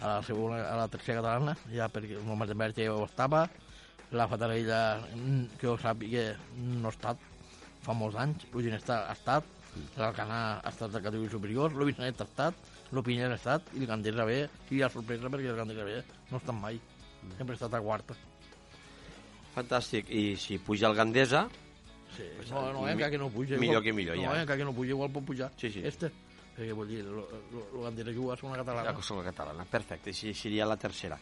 [0.00, 3.48] a la segona, a la tercera catalana, ja perquè el Matemberg ja ho estava,
[4.12, 4.80] la Fatarella,
[5.58, 7.20] que jo sàpiga, no ha estat
[7.84, 9.44] fa molts anys, el Ginesta ha estat,
[9.98, 12.54] l'Alcanar ha estat de categoria superior, el Vicennet ha estat,
[12.92, 14.38] el Pinyera ha estat, i el Gandesa B,
[14.74, 15.98] i ha sorpresa perquè el Gandesa B
[16.30, 16.80] no ha estat mai,
[17.36, 18.16] sempre ha estat a quarta.
[19.54, 20.10] Fantàstic.
[20.10, 21.48] I si puja el Gandesa,
[22.16, 23.58] Sí, no, no, encara que no puja.
[23.60, 24.40] Millor que millor, no, ja.
[24.40, 25.52] encara que no puja, igual pot pujar.
[25.60, 25.82] Sí, sí.
[25.86, 26.08] Este.
[26.56, 28.94] Perquè vull dir, el Gandesa juga a segona la catalana.
[28.96, 29.66] cosa catalana.
[29.70, 31.18] Perfecte, així seria la tercera.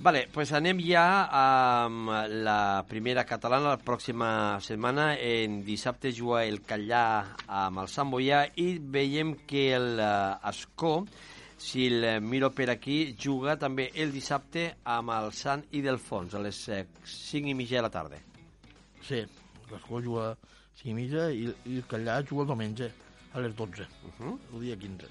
[0.00, 2.08] Vale, pues anem ja amb
[2.40, 3.74] la primera catalana.
[3.74, 4.30] La pròxima
[4.64, 7.02] setmana, en dissabte, juga el Callà
[7.44, 11.02] amb el Sant Boià i veiem que el eh,
[11.58, 16.62] si el miro per aquí, juga també el dissabte amb el Sant Ildefonso a les
[16.72, 18.22] eh, 5 i mitja de la tarda.
[19.04, 19.20] Sí,
[19.68, 20.36] l'Escó juga a
[20.80, 22.88] 5 i mitja i, i el Callà juga el diumenge
[23.34, 24.38] a les 12, Uh -huh.
[24.54, 25.06] el dia 15.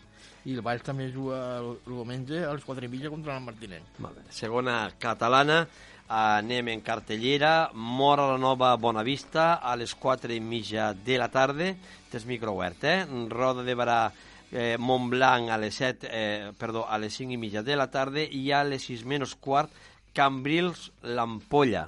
[0.45, 3.43] I el Valls també juga el, el diumenge a les 4 i mitja contra el
[3.43, 3.83] Martinet.
[3.99, 4.21] Molt bé.
[4.29, 5.67] Segona catalana,
[6.07, 11.75] anem en cartellera, Mora la Nova Bonavista a les 4 i mitja de la tarda,
[12.09, 13.05] tens micro obert, eh?
[13.29, 14.11] Roda de Barà
[14.51, 18.21] eh, Montblanc a les 7, eh, perdó, a les 5 i mitja de la tarda
[18.23, 19.69] i a les 6 menys quart
[20.13, 21.87] Cambrils l'Ampolla.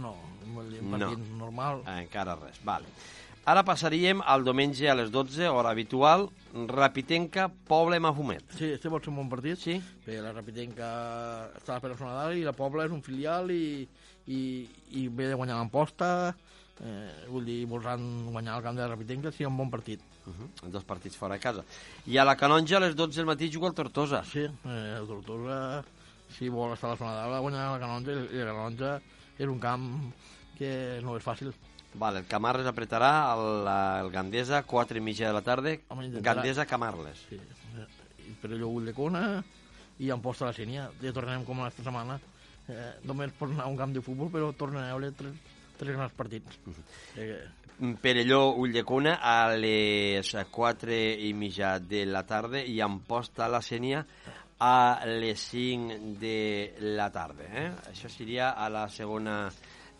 [0.00, 0.54] No, un
[0.90, 0.98] No.
[0.98, 1.82] partit normal.
[1.86, 2.86] Encara res, vale.
[3.46, 6.24] Ara passaríem al diumenge a les 12, hora habitual,
[6.66, 8.42] Rapitenca, Poble Mafumet.
[8.58, 9.60] Sí, este pot ser un bon partit.
[9.62, 9.76] Sí?
[10.02, 10.88] Perquè la Rapitenca
[11.54, 13.86] està per a Nadal i la Pobla és un filial i,
[14.26, 14.40] i,
[14.98, 16.08] i ve de guanyar l'Amposta.
[16.82, 20.02] Eh, vull dir, voldran guanyar el camp de la Rapitenca, sí, un bon partit.
[20.26, 20.72] Uh -huh.
[20.74, 21.62] Dos partits fora de casa.
[22.06, 24.24] I a la Canonja, a les 12 del matí, juga el Tortosa.
[24.24, 25.84] Sí, eh, el Tortosa,
[26.36, 29.00] si vol estar a la zona va guanyar la Canonja i la Canonja
[29.38, 30.12] és un camp
[30.58, 31.54] que no és fàcil.
[31.96, 33.68] Vale, el Camarles apretarà el,
[34.04, 35.72] el Gandesa, 4 i mitja de la tarda.
[35.88, 36.34] Home, intentarà.
[36.34, 37.26] Gandesa, Camarles.
[37.30, 37.40] Sí.
[37.40, 39.26] Eh, per allò Ull de Cona
[40.04, 40.88] i Amposta a la Sènia.
[41.00, 42.18] Ja tornem com l'altra setmana.
[42.68, 45.96] Eh, només pot anar a un camp de futbol, però tornen a veure tres, tres
[45.96, 46.58] grans partits.
[47.16, 47.44] Eh,
[48.00, 50.96] Perelló, Ulldecona, a les 4
[51.28, 54.04] i mitja de la tarda i Amposta a la Sènia
[54.58, 57.44] a les 5 de la tarda.
[57.44, 57.66] Eh?
[57.92, 59.50] Això seria a la segona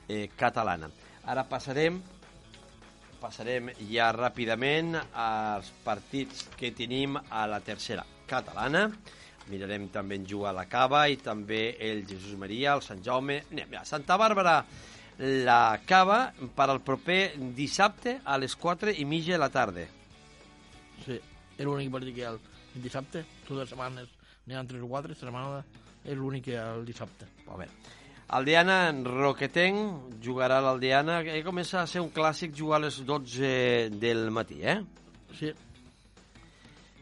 [0.09, 0.89] eh, catalana.
[1.27, 1.99] Ara passarem
[3.21, 8.87] passarem ja ràpidament als partits que tenim a la tercera catalana.
[9.51, 13.41] Mirarem també en jugar la Cava i també el Jesús Maria, el Sant Jaume...
[13.53, 14.57] Anem, ja, Santa Bàrbara,
[15.19, 16.21] la Cava
[16.57, 17.21] per al proper
[17.57, 19.87] dissabte a les 4 i mitja de la tarda.
[21.05, 21.21] sí,
[21.57, 22.41] és l'únic partit que hi ha el
[22.83, 23.25] dissabte.
[23.47, 24.11] Totes les setmanes
[24.47, 25.63] n'hi ha 3 o 4, esta setmana
[26.05, 27.31] és l'únic que hi ha el dissabte.
[27.47, 27.71] A veure.
[28.29, 33.91] Aldeana en Roquetenc jugarà l'Aldeana, que comença a ser un clàssic jugar a les 12
[34.03, 34.81] del matí, eh?
[35.39, 35.53] Sí,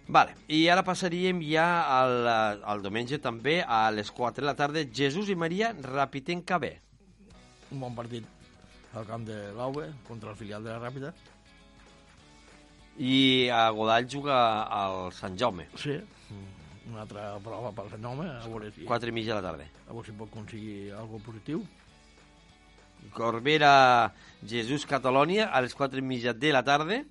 [0.05, 4.83] Vale, i ara passaríem ja al, al diumenge també a les 4 de la tarda
[4.85, 6.75] Jesús i Maria Rapitenca B.
[7.73, 8.27] un bon partit
[8.95, 11.15] al camp de l'Aue contra el filial de la Ràpida.
[13.01, 14.37] I a Godall juga
[14.69, 15.97] al Sant Jaume, Sí,
[16.91, 19.65] una altra prova pel Jaume, a veure si, 4 i mitja de la tarda.
[19.89, 21.65] a veure si pot aconseguir alguna positiu.
[23.13, 24.13] Corbera
[24.47, 27.03] Jesús Catalònia a les 4 i mitja de la tarda.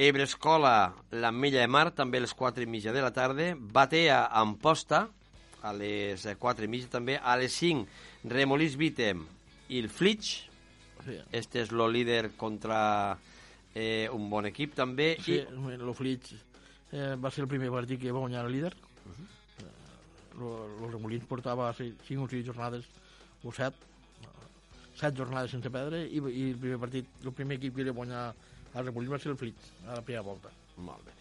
[0.00, 3.50] Ebre Escola l'Ametlla de Mar també a les 4 i mitja de la tarda.
[3.58, 5.08] Batea Amposta
[5.62, 7.18] a les 4 i mitja també.
[7.20, 9.26] A les 5 Remolís Vitem
[9.68, 10.46] i el Flitx.
[11.04, 13.16] Sí, Este és el líder contra
[13.74, 15.16] eh, un bon equip també.
[15.24, 16.34] sí I el Flitx
[16.92, 18.72] eh, va ser el primer partit que va guanyar el líder.
[20.40, 22.86] El Remolins portava 5 o 6 jornades
[23.44, 23.88] o 7
[25.00, 28.24] set jornades sense perdre i, i el primer partit, el primer equip que va guanyar
[28.74, 30.52] al Remolins va ser el Flitx a la primera volta.
[30.84, 31.16] Molt bé.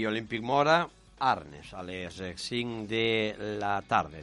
[0.00, 0.80] I Olímpic Mora,
[1.18, 3.06] Arnes, a les 5 de
[3.60, 4.22] la tarda.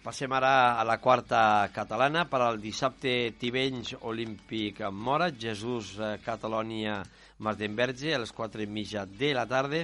[0.00, 7.02] Passem ara a la quarta catalana per al dissabte Tivenys Olímpic Mora, Jesús eh, Catalònia
[7.40, 9.82] Martenberge a les 4 i mitja de la tarda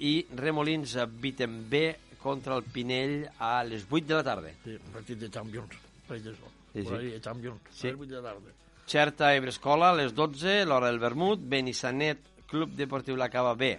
[0.00, 1.84] i Remolins Vitem B
[2.22, 4.52] contra el Pinell a les 8 de la tarda.
[4.64, 5.74] Sí, un partit de Champions,
[6.08, 6.52] per això.
[6.72, 7.10] Sí, sí.
[7.12, 7.88] De Champions, Sí.
[7.88, 8.54] a les 8 de la tarda.
[8.86, 13.78] Xerta Ebrescola a les 12, l'hora del vermut, Benissanet Club Deportiu La Cava B,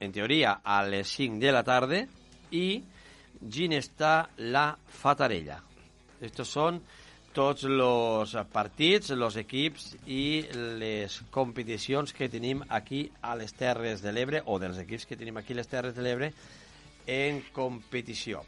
[0.00, 2.04] en teoria a les 5 de la tarda,
[2.50, 2.82] i
[3.50, 5.60] Ginestà La Fatarella.
[6.20, 6.78] Estos són
[7.34, 10.44] tots els partits, els equips i
[10.80, 15.42] les competicions que tenim aquí a les Terres de l'Ebre, o dels equips que tenim
[15.42, 16.30] aquí a les Terres de l'Ebre,
[17.10, 18.44] en competició.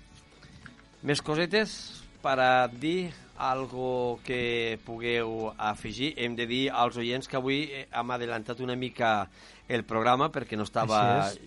[1.03, 6.15] Més cosetes per a dir algo que pugueu afegir.
[6.19, 9.29] Hem de dir als oients que avui eh, hem adelantat una mica
[9.69, 10.99] el programa perquè no estava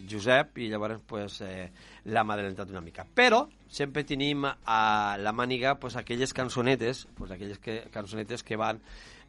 [0.08, 1.68] Josep i llavors pues, eh,
[2.08, 3.04] l'hem adelantat una mica.
[3.04, 8.80] Però sempre tenim a la màniga pues, aquelles cançonetes, pues, aquelles que, cançonetes que van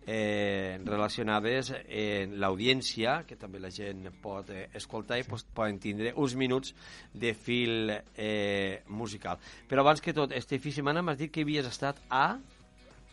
[0.06, 6.14] eh, relacionades en l'audiència, que també la gent pot eh, escoltar i pues, poden tindre
[6.16, 6.74] uns minuts
[7.12, 9.40] de fil eh, musical.
[9.68, 12.38] Però abans que tot, Estefi Semana, m'has dit que havies estat a...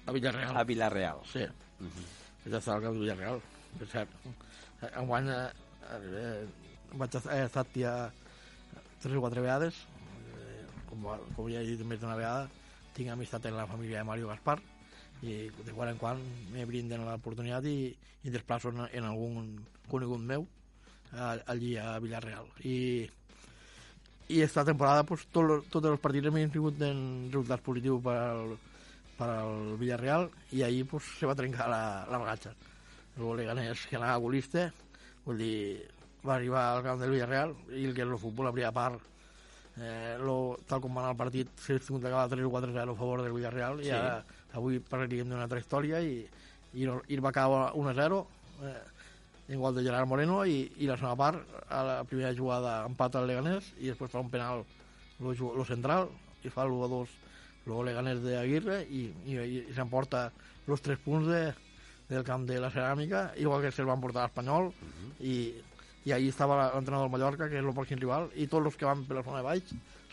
[0.08, 0.56] A Villarreal.
[0.56, 1.22] A Villarreal.
[1.32, 1.44] Sí.
[1.44, 2.08] Uh -huh.
[2.46, 3.42] Vaig estar al Villarreal,
[3.80, 4.10] per cert.
[4.96, 5.52] Enguany eh,
[5.92, 6.48] eh,
[6.94, 8.12] vaig estar, he estat ja
[9.02, 9.76] tres o quatre vegades,
[10.38, 11.04] eh, com,
[11.36, 12.50] com ja he dit més d'una vegada,
[12.94, 14.60] tinc amistat en la família de Mario Gaspar,
[15.24, 16.22] i de quan en quan
[16.54, 17.90] me brinden l'oportunitat i,
[18.24, 19.56] i desplaço en, en algun
[19.90, 20.46] conegut meu
[21.14, 22.78] a, allí a Villarreal i
[24.28, 28.58] i esta temporada pues, tot, tots els partits m'han tingut en resultats positius per al,
[29.18, 32.54] per al Villarreal i ahir pues, se va trencar la, la ratxa
[33.18, 34.68] el Leganés que anava golista
[35.26, 35.88] vull dir,
[36.28, 39.00] va arribar al camp del Villarreal i el que és el futbol, la primera part
[39.80, 42.94] eh, lo, tal com va anar el partit s'ha tingut d'acabar 3 o 4 0
[42.94, 43.90] a favor del Villarreal sí.
[43.90, 44.20] i ara
[44.58, 46.22] avui parlaríem d'una altra història i,
[46.74, 48.22] i, no, i va acabar 1 0
[48.66, 48.78] eh,
[49.48, 53.16] en gol de Gerard Moreno i, i la segona part a la primera jugada empat
[53.16, 54.66] al Leganés i després fa un penal
[55.24, 56.10] lo, lo central
[56.44, 57.16] i fa l'1 2
[57.68, 60.28] lo Leganés de Aguirre i, i, i s'emporta
[60.68, 61.42] els tres punts de,
[62.10, 65.12] del camp de la ceràmica igual que se'l van portar a l'Espanyol uh -huh.
[65.20, 65.36] i,
[66.06, 68.86] i ahí estava l'entrenador del Mallorca que és el pròxim rival i tots els que
[68.86, 69.64] van per la zona de baix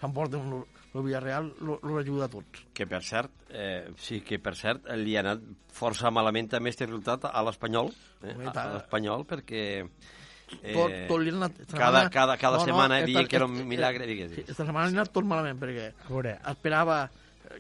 [0.01, 1.51] s'emporten el Villarreal
[1.83, 2.65] l'ajuda a tots.
[2.75, 5.43] Que per cert, eh, sí que per cert li ha anat
[5.75, 7.91] força malament també aquest resultat a l'Espanyol,
[8.23, 11.61] eh, a l'Espanyol perquè eh, tot, tot li ha anat...
[11.75, 14.33] Cada, cada, cada no, setmana no, diuen que era un milagre, digues.
[14.37, 15.91] Sí, esta setmana li ha anat tot malament perquè
[16.55, 17.05] esperava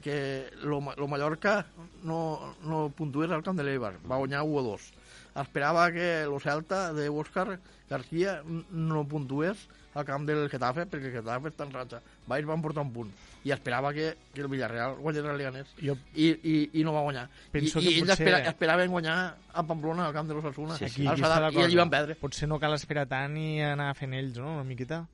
[0.05, 1.64] que lo, lo Mallorca
[2.03, 4.87] no, no puntués al camp de l'Eibar, va guanyar 1 2.
[5.35, 7.59] Esperava que lo Celta de Òscar
[7.90, 12.01] García no puntués al camp del Getafe, perquè el Getafe està en ratxa.
[12.27, 13.11] Baix van portar un punt.
[13.44, 15.75] I esperava que, que el Villarreal guanyés el Leganés.
[15.79, 15.97] Jo...
[16.14, 17.27] I, i, I no va guanyar.
[17.53, 18.16] Penso I, i ells potser...
[18.16, 19.18] espera, esperaven guanyar
[19.53, 20.79] a Pamplona, al camp de l'Ossassuna.
[20.79, 22.16] Sí, aquí, aquí I allí van perdre.
[22.18, 25.05] Potser no cal esperar tant i anar fent ells, no?, una miqueta.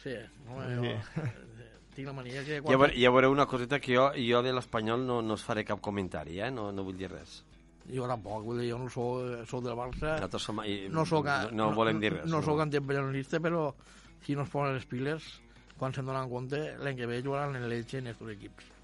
[0.00, 0.14] Sí,
[0.46, 0.94] no, jo,
[1.96, 2.62] tinc la mania que...
[2.62, 2.72] Quan...
[2.72, 5.66] Ja, veure, ja veureu una coseta que jo, jo de l'Espanyol no, no es faré
[5.68, 6.48] cap comentari, eh?
[6.54, 7.42] No, no vull dir res.
[7.90, 10.16] Jo tampoc, vull dir, jo no soc, soc del Barça.
[10.16, 12.26] Nosaltres som, i, no, soc, no, no, volem dir res.
[12.28, 13.70] No, no soc antiempellonista, però
[14.24, 15.30] si no es posen les piles,
[15.80, 18.76] quan se'n donen compte, l'any que ve jugaran en l'Elche en aquests equips.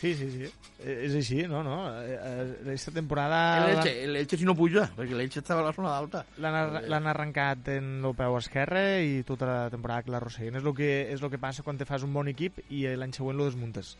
[0.00, 0.46] Sí, sí, sí.
[0.80, 1.76] Eh, és així, no, no.
[1.90, 3.40] Aquesta eh, temporada...
[3.84, 6.22] L'Elche si no puja, perquè l'Elche estava a la zona d'alta.
[6.40, 10.56] L'han arrencat en el peu esquerre i tota la temporada que l'arrosseguen.
[10.56, 13.12] És el que, és el que passa quan te fas un bon equip i l'any
[13.12, 13.92] següent lo desmuntes,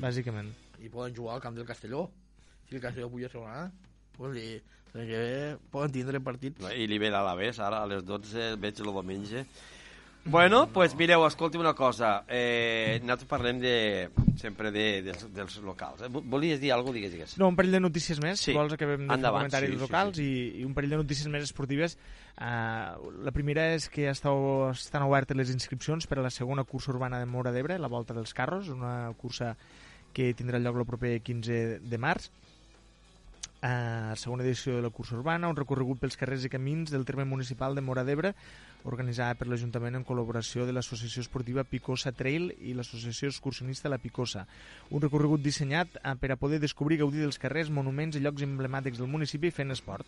[0.00, 0.54] bàsicament.
[0.80, 2.06] I poden jugar al camp del Castelló
[2.68, 3.70] si el Castelló puja a segona A,
[4.16, 6.68] pues, dir, que bé, poden tindre partits.
[6.72, 9.46] I li ve l'Alavés, ara a les 12 veig el diumenge.
[10.26, 12.24] Bueno, doncs pues, mireu, escolti una cosa.
[12.26, 13.74] Eh, nosaltres parlem de,
[14.40, 16.02] sempre de, dels, dels locals.
[16.02, 16.08] Eh?
[16.10, 16.98] Volies dir alguna cosa?
[16.98, 17.36] Digues, digues.
[17.38, 18.42] No, un parell de notícies més.
[18.42, 18.56] Sí.
[18.56, 20.40] Vols que vam de Endavant, comentaris sí, locals sí, sí.
[20.56, 21.94] I, i un parell de notícies més esportives.
[22.34, 26.90] Uh, la primera és que estàu, estan obertes les inscripcions per a la segona cursa
[26.90, 29.54] urbana de Mora d'Ebre, la Volta dels Carros, una cursa
[30.16, 32.32] que tindrà lloc el proper 15 de març
[33.66, 37.24] eh, segona edició de la cursa urbana, un recorregut pels carrers i camins del terme
[37.26, 38.32] municipal de Mora d'Ebre,
[38.86, 44.46] organitzada per l'Ajuntament en col·laboració de l'Associació Esportiva Picosa Trail i l'Associació Excursionista La Picosa.
[44.90, 48.46] Un recorregut dissenyat eh, per a poder descobrir i gaudir dels carrers, monuments i llocs
[48.46, 50.06] emblemàtics del municipi fent esport.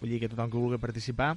[0.00, 1.34] Vull dir que tothom que vulgui participar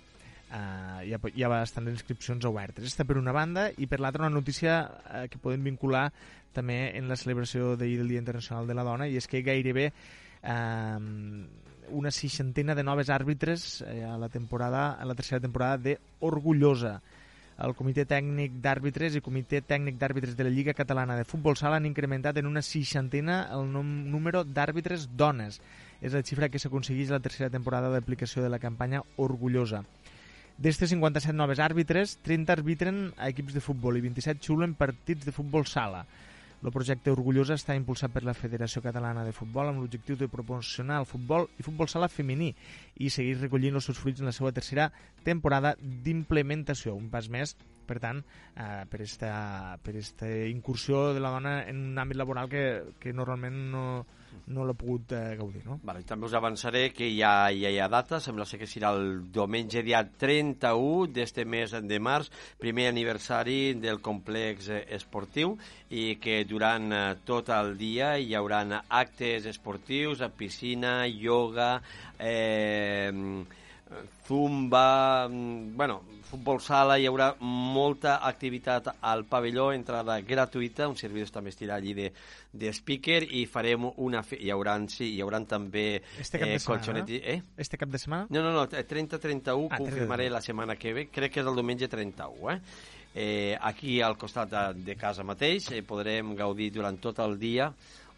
[0.47, 2.79] Uh, hi, ha, hi ha bastant inscripcions obertes.
[2.79, 6.05] Aquesta per una banda, i per l'altra una notícia uh, que podem vincular
[6.55, 9.89] també en la celebració d'ahir del Dia Internacional de la Dona, i és que gairebé
[10.47, 10.97] eh,
[11.89, 17.01] una seixantena de noves àrbitres eh, a la temporada a la tercera temporada de Orgullosa.
[17.57, 21.79] El Comitè Tècnic d'Àrbitres i Comitè Tècnic d'Àrbitres de la Lliga Catalana de Futbol Sala
[21.79, 25.57] han incrementat en una seixantena el número d'àrbitres dones.
[25.97, 29.81] És la xifra que s'aconsegueix la tercera temporada d'aplicació de la campanya Orgullosa.
[30.57, 35.33] D'estes 57 noves àrbitres, 30 arbitren a equips de futbol i 27 xulen partits de
[35.33, 36.05] futbol sala.
[36.65, 40.97] El projecte Orgullosa està impulsat per la Federació Catalana de Futbol amb l'objectiu de proporcionar
[41.03, 42.49] el futbol i futbol sala femení
[42.97, 44.87] i seguir recollint els seus fruits en la seva tercera
[45.27, 46.95] temporada d'implementació.
[46.97, 47.53] Un pas més
[47.87, 48.21] Per tant,
[48.55, 52.63] eh, per esta, per esta incursió de la dona en un àmbit laboral que,
[52.99, 53.85] que normalment no,
[54.47, 55.79] no l'ha pogut eh, gaudir, no?
[55.87, 59.27] Vale, també us avançaré que ja, ja hi ha data, sembla ser que serà el
[59.33, 62.31] diumenge dia 31 d'este mes de març,
[62.61, 65.55] primer aniversari del complex esportiu
[65.89, 71.77] i que durant eh, tot el dia hi haurà actes esportius, a piscina, ioga,
[72.19, 73.11] eh,
[74.27, 81.31] zumba, mm, bueno, futbol sala, hi haurà molta activitat al pavelló, entrada gratuïta, un servidor
[81.31, 82.09] també estirà allí de,
[82.51, 84.23] de speaker i farem una...
[84.27, 84.39] Fe...
[84.43, 87.05] Hi haurà, sí, hi haurà també Este cap de eh, setmana.
[87.07, 87.39] Eh?
[87.57, 88.27] Este cap de setmana?
[88.29, 90.33] No, no, no, 30-31 Ah, confirmaré 30.
[90.33, 92.59] la setmana que ve, crec que és el diumenge 31, eh?
[93.15, 97.71] eh aquí al costat de, de casa mateix eh, podrem gaudir durant tot el dia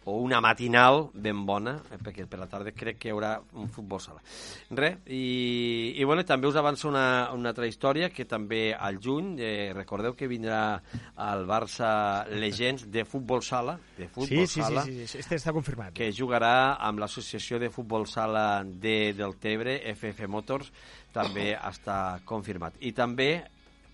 [0.04, 3.68] o una matinal ben bona, eh, perquè per la tarda crec que hi haurà un
[3.68, 4.22] futbol sala.
[4.70, 9.34] Re, i, i bueno, també us avanço una, una altra història que també al juny,
[9.38, 10.80] eh, recordeu que vindrà
[11.20, 15.36] al Barça Legends de futbol sala, de futbol Sí, sí, sí, sala, sí, sí, este
[15.36, 15.92] està confirmat.
[15.92, 20.72] que jugarà amb l'associació de futbol sala de, del Tebre, FF Motors,
[21.12, 22.78] també està confirmat.
[22.80, 23.44] I també,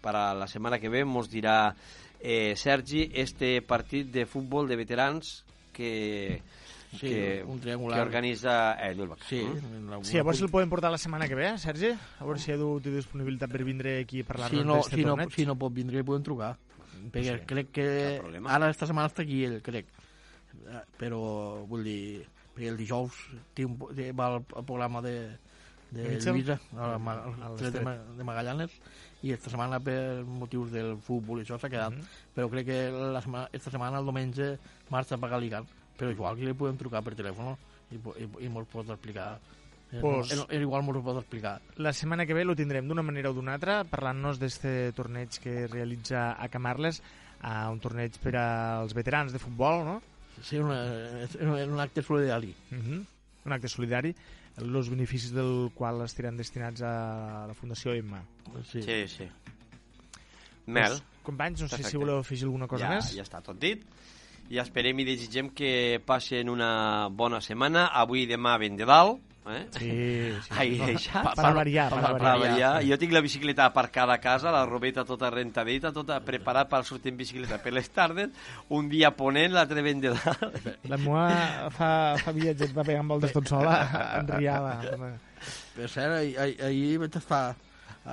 [0.04, 1.74] per a la setmana que ve, mos dirà
[2.20, 5.42] eh, Sergi este partit de futbol de veterans
[5.76, 6.40] que,
[6.96, 7.98] Sí, que, un triangular.
[7.98, 9.90] que organitza eh, Llull Sí, Mm?
[9.90, 11.90] la- Sí, a veure si el podem portar la setmana que ve, Sergi?
[11.92, 15.10] A veure si Edu té disponibilitat per vindre aquí a parlar si no, si, no,
[15.16, 15.34] torneig.
[15.34, 16.54] si no pot vindre, podem trucar.
[17.12, 17.44] Perquè sí.
[17.46, 18.54] crec que problema.
[18.54, 19.86] ara esta setmana està aquí ell, crec.
[20.66, 22.24] Eh, Però, vull dir,
[22.54, 23.12] perquè el dijous
[23.52, 25.36] té un, té, va al, al programa de,
[25.90, 26.34] de Mitchell?
[26.38, 26.96] Lluïsa, Al
[27.42, 27.82] al tret de,
[28.16, 28.72] de Magallanes,
[29.22, 31.92] i esta setmana per motius del futbol i això s'ha quedat.
[31.92, 32.08] Mhm.
[32.34, 34.56] Però crec que la setmana, esta setmana, el diumenge,
[34.90, 35.66] marxa per Galigant.
[35.96, 37.54] Però igual que li podem trucar per telèfon
[37.90, 39.38] i, i, i mos pot explicar.
[39.92, 41.60] Eh, Pues- no, eh, igual mos ho pot explicar.
[41.76, 45.66] La setmana que ve lo tindrem d'una manera o d'una altra, parlant-nos d'este torneig que
[45.68, 47.00] realitza a Camarles,
[47.40, 50.02] a un torneig per als veterans de futbol, no?
[50.42, 50.80] Sí, una,
[51.22, 52.52] és un un acte solidari.
[52.72, 53.04] Uh
[53.46, 54.10] Un acte solidari,
[54.58, 58.20] els beneficis del qual estiran destinats a la Fundació Emma.
[58.66, 58.82] Sí.
[58.82, 59.28] Sí, sí.
[60.66, 60.90] Mel.
[60.98, 61.98] Pues, companys, no sé si Perfecte.
[61.98, 63.12] voleu afegir alguna cosa ja, més.
[63.14, 63.84] ja està tot dit.
[64.50, 67.88] I esperem i desitgem que passin una bona setmana.
[67.92, 69.22] Avui i demà ben de dalt.
[69.46, 69.60] Eh?
[69.78, 69.88] Sí,
[70.42, 70.50] sí.
[70.58, 71.22] Ai, deixat.
[71.22, 72.38] Pa- per variar, per Per variar.
[72.40, 72.70] variar.
[72.82, 77.12] Jo tinc la bicicleta aparcada a casa, la robeta tota rentadita, tota preparada per sortir
[77.12, 78.30] en bicicleta per les tardes,
[78.74, 80.66] un dia ponent, l'altre ben de dalt.
[80.90, 83.76] La meva fa, fa viatges va pegant voltes tot sola,
[84.18, 84.80] en riava.
[85.76, 87.54] Per cert, ahir, ahir, ahir vaig estar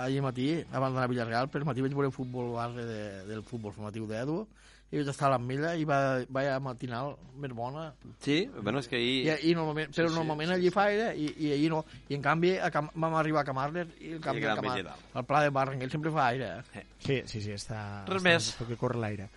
[0.03, 3.41] ahir matí, abans d'anar a Villarreal, per matí vaig veure el futbol base de, del
[3.41, 4.43] futbol formatiu d'Edu,
[4.93, 5.97] i vaig estar a l'Ametlla i va,
[6.29, 7.87] va matinal més bona.
[8.21, 9.15] Sí, bueno, és que ahir...
[9.25, 11.81] I, i normalment, però sí, normalment sí, allí fa aire i, i ahir no.
[12.13, 14.61] I en canvi a Cam vam arribar a Camarles i el camp I de Gran
[14.61, 15.07] Camar, Belledal.
[15.17, 16.51] el pla de Barranquell sempre fa aire.
[16.77, 16.85] Eh?
[17.07, 17.81] Sí, sí, sí, està...
[18.05, 18.51] Res està, més.
[18.61, 19.31] Perquè corre l'aire.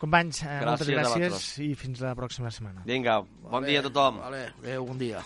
[0.00, 2.84] Companys, eh, moltes Gràcies a gràcies i fins la pròxima setmana.
[2.88, 4.20] Vinga, bon dia a tothom.
[4.26, 5.24] Vale, adéu, bon dia.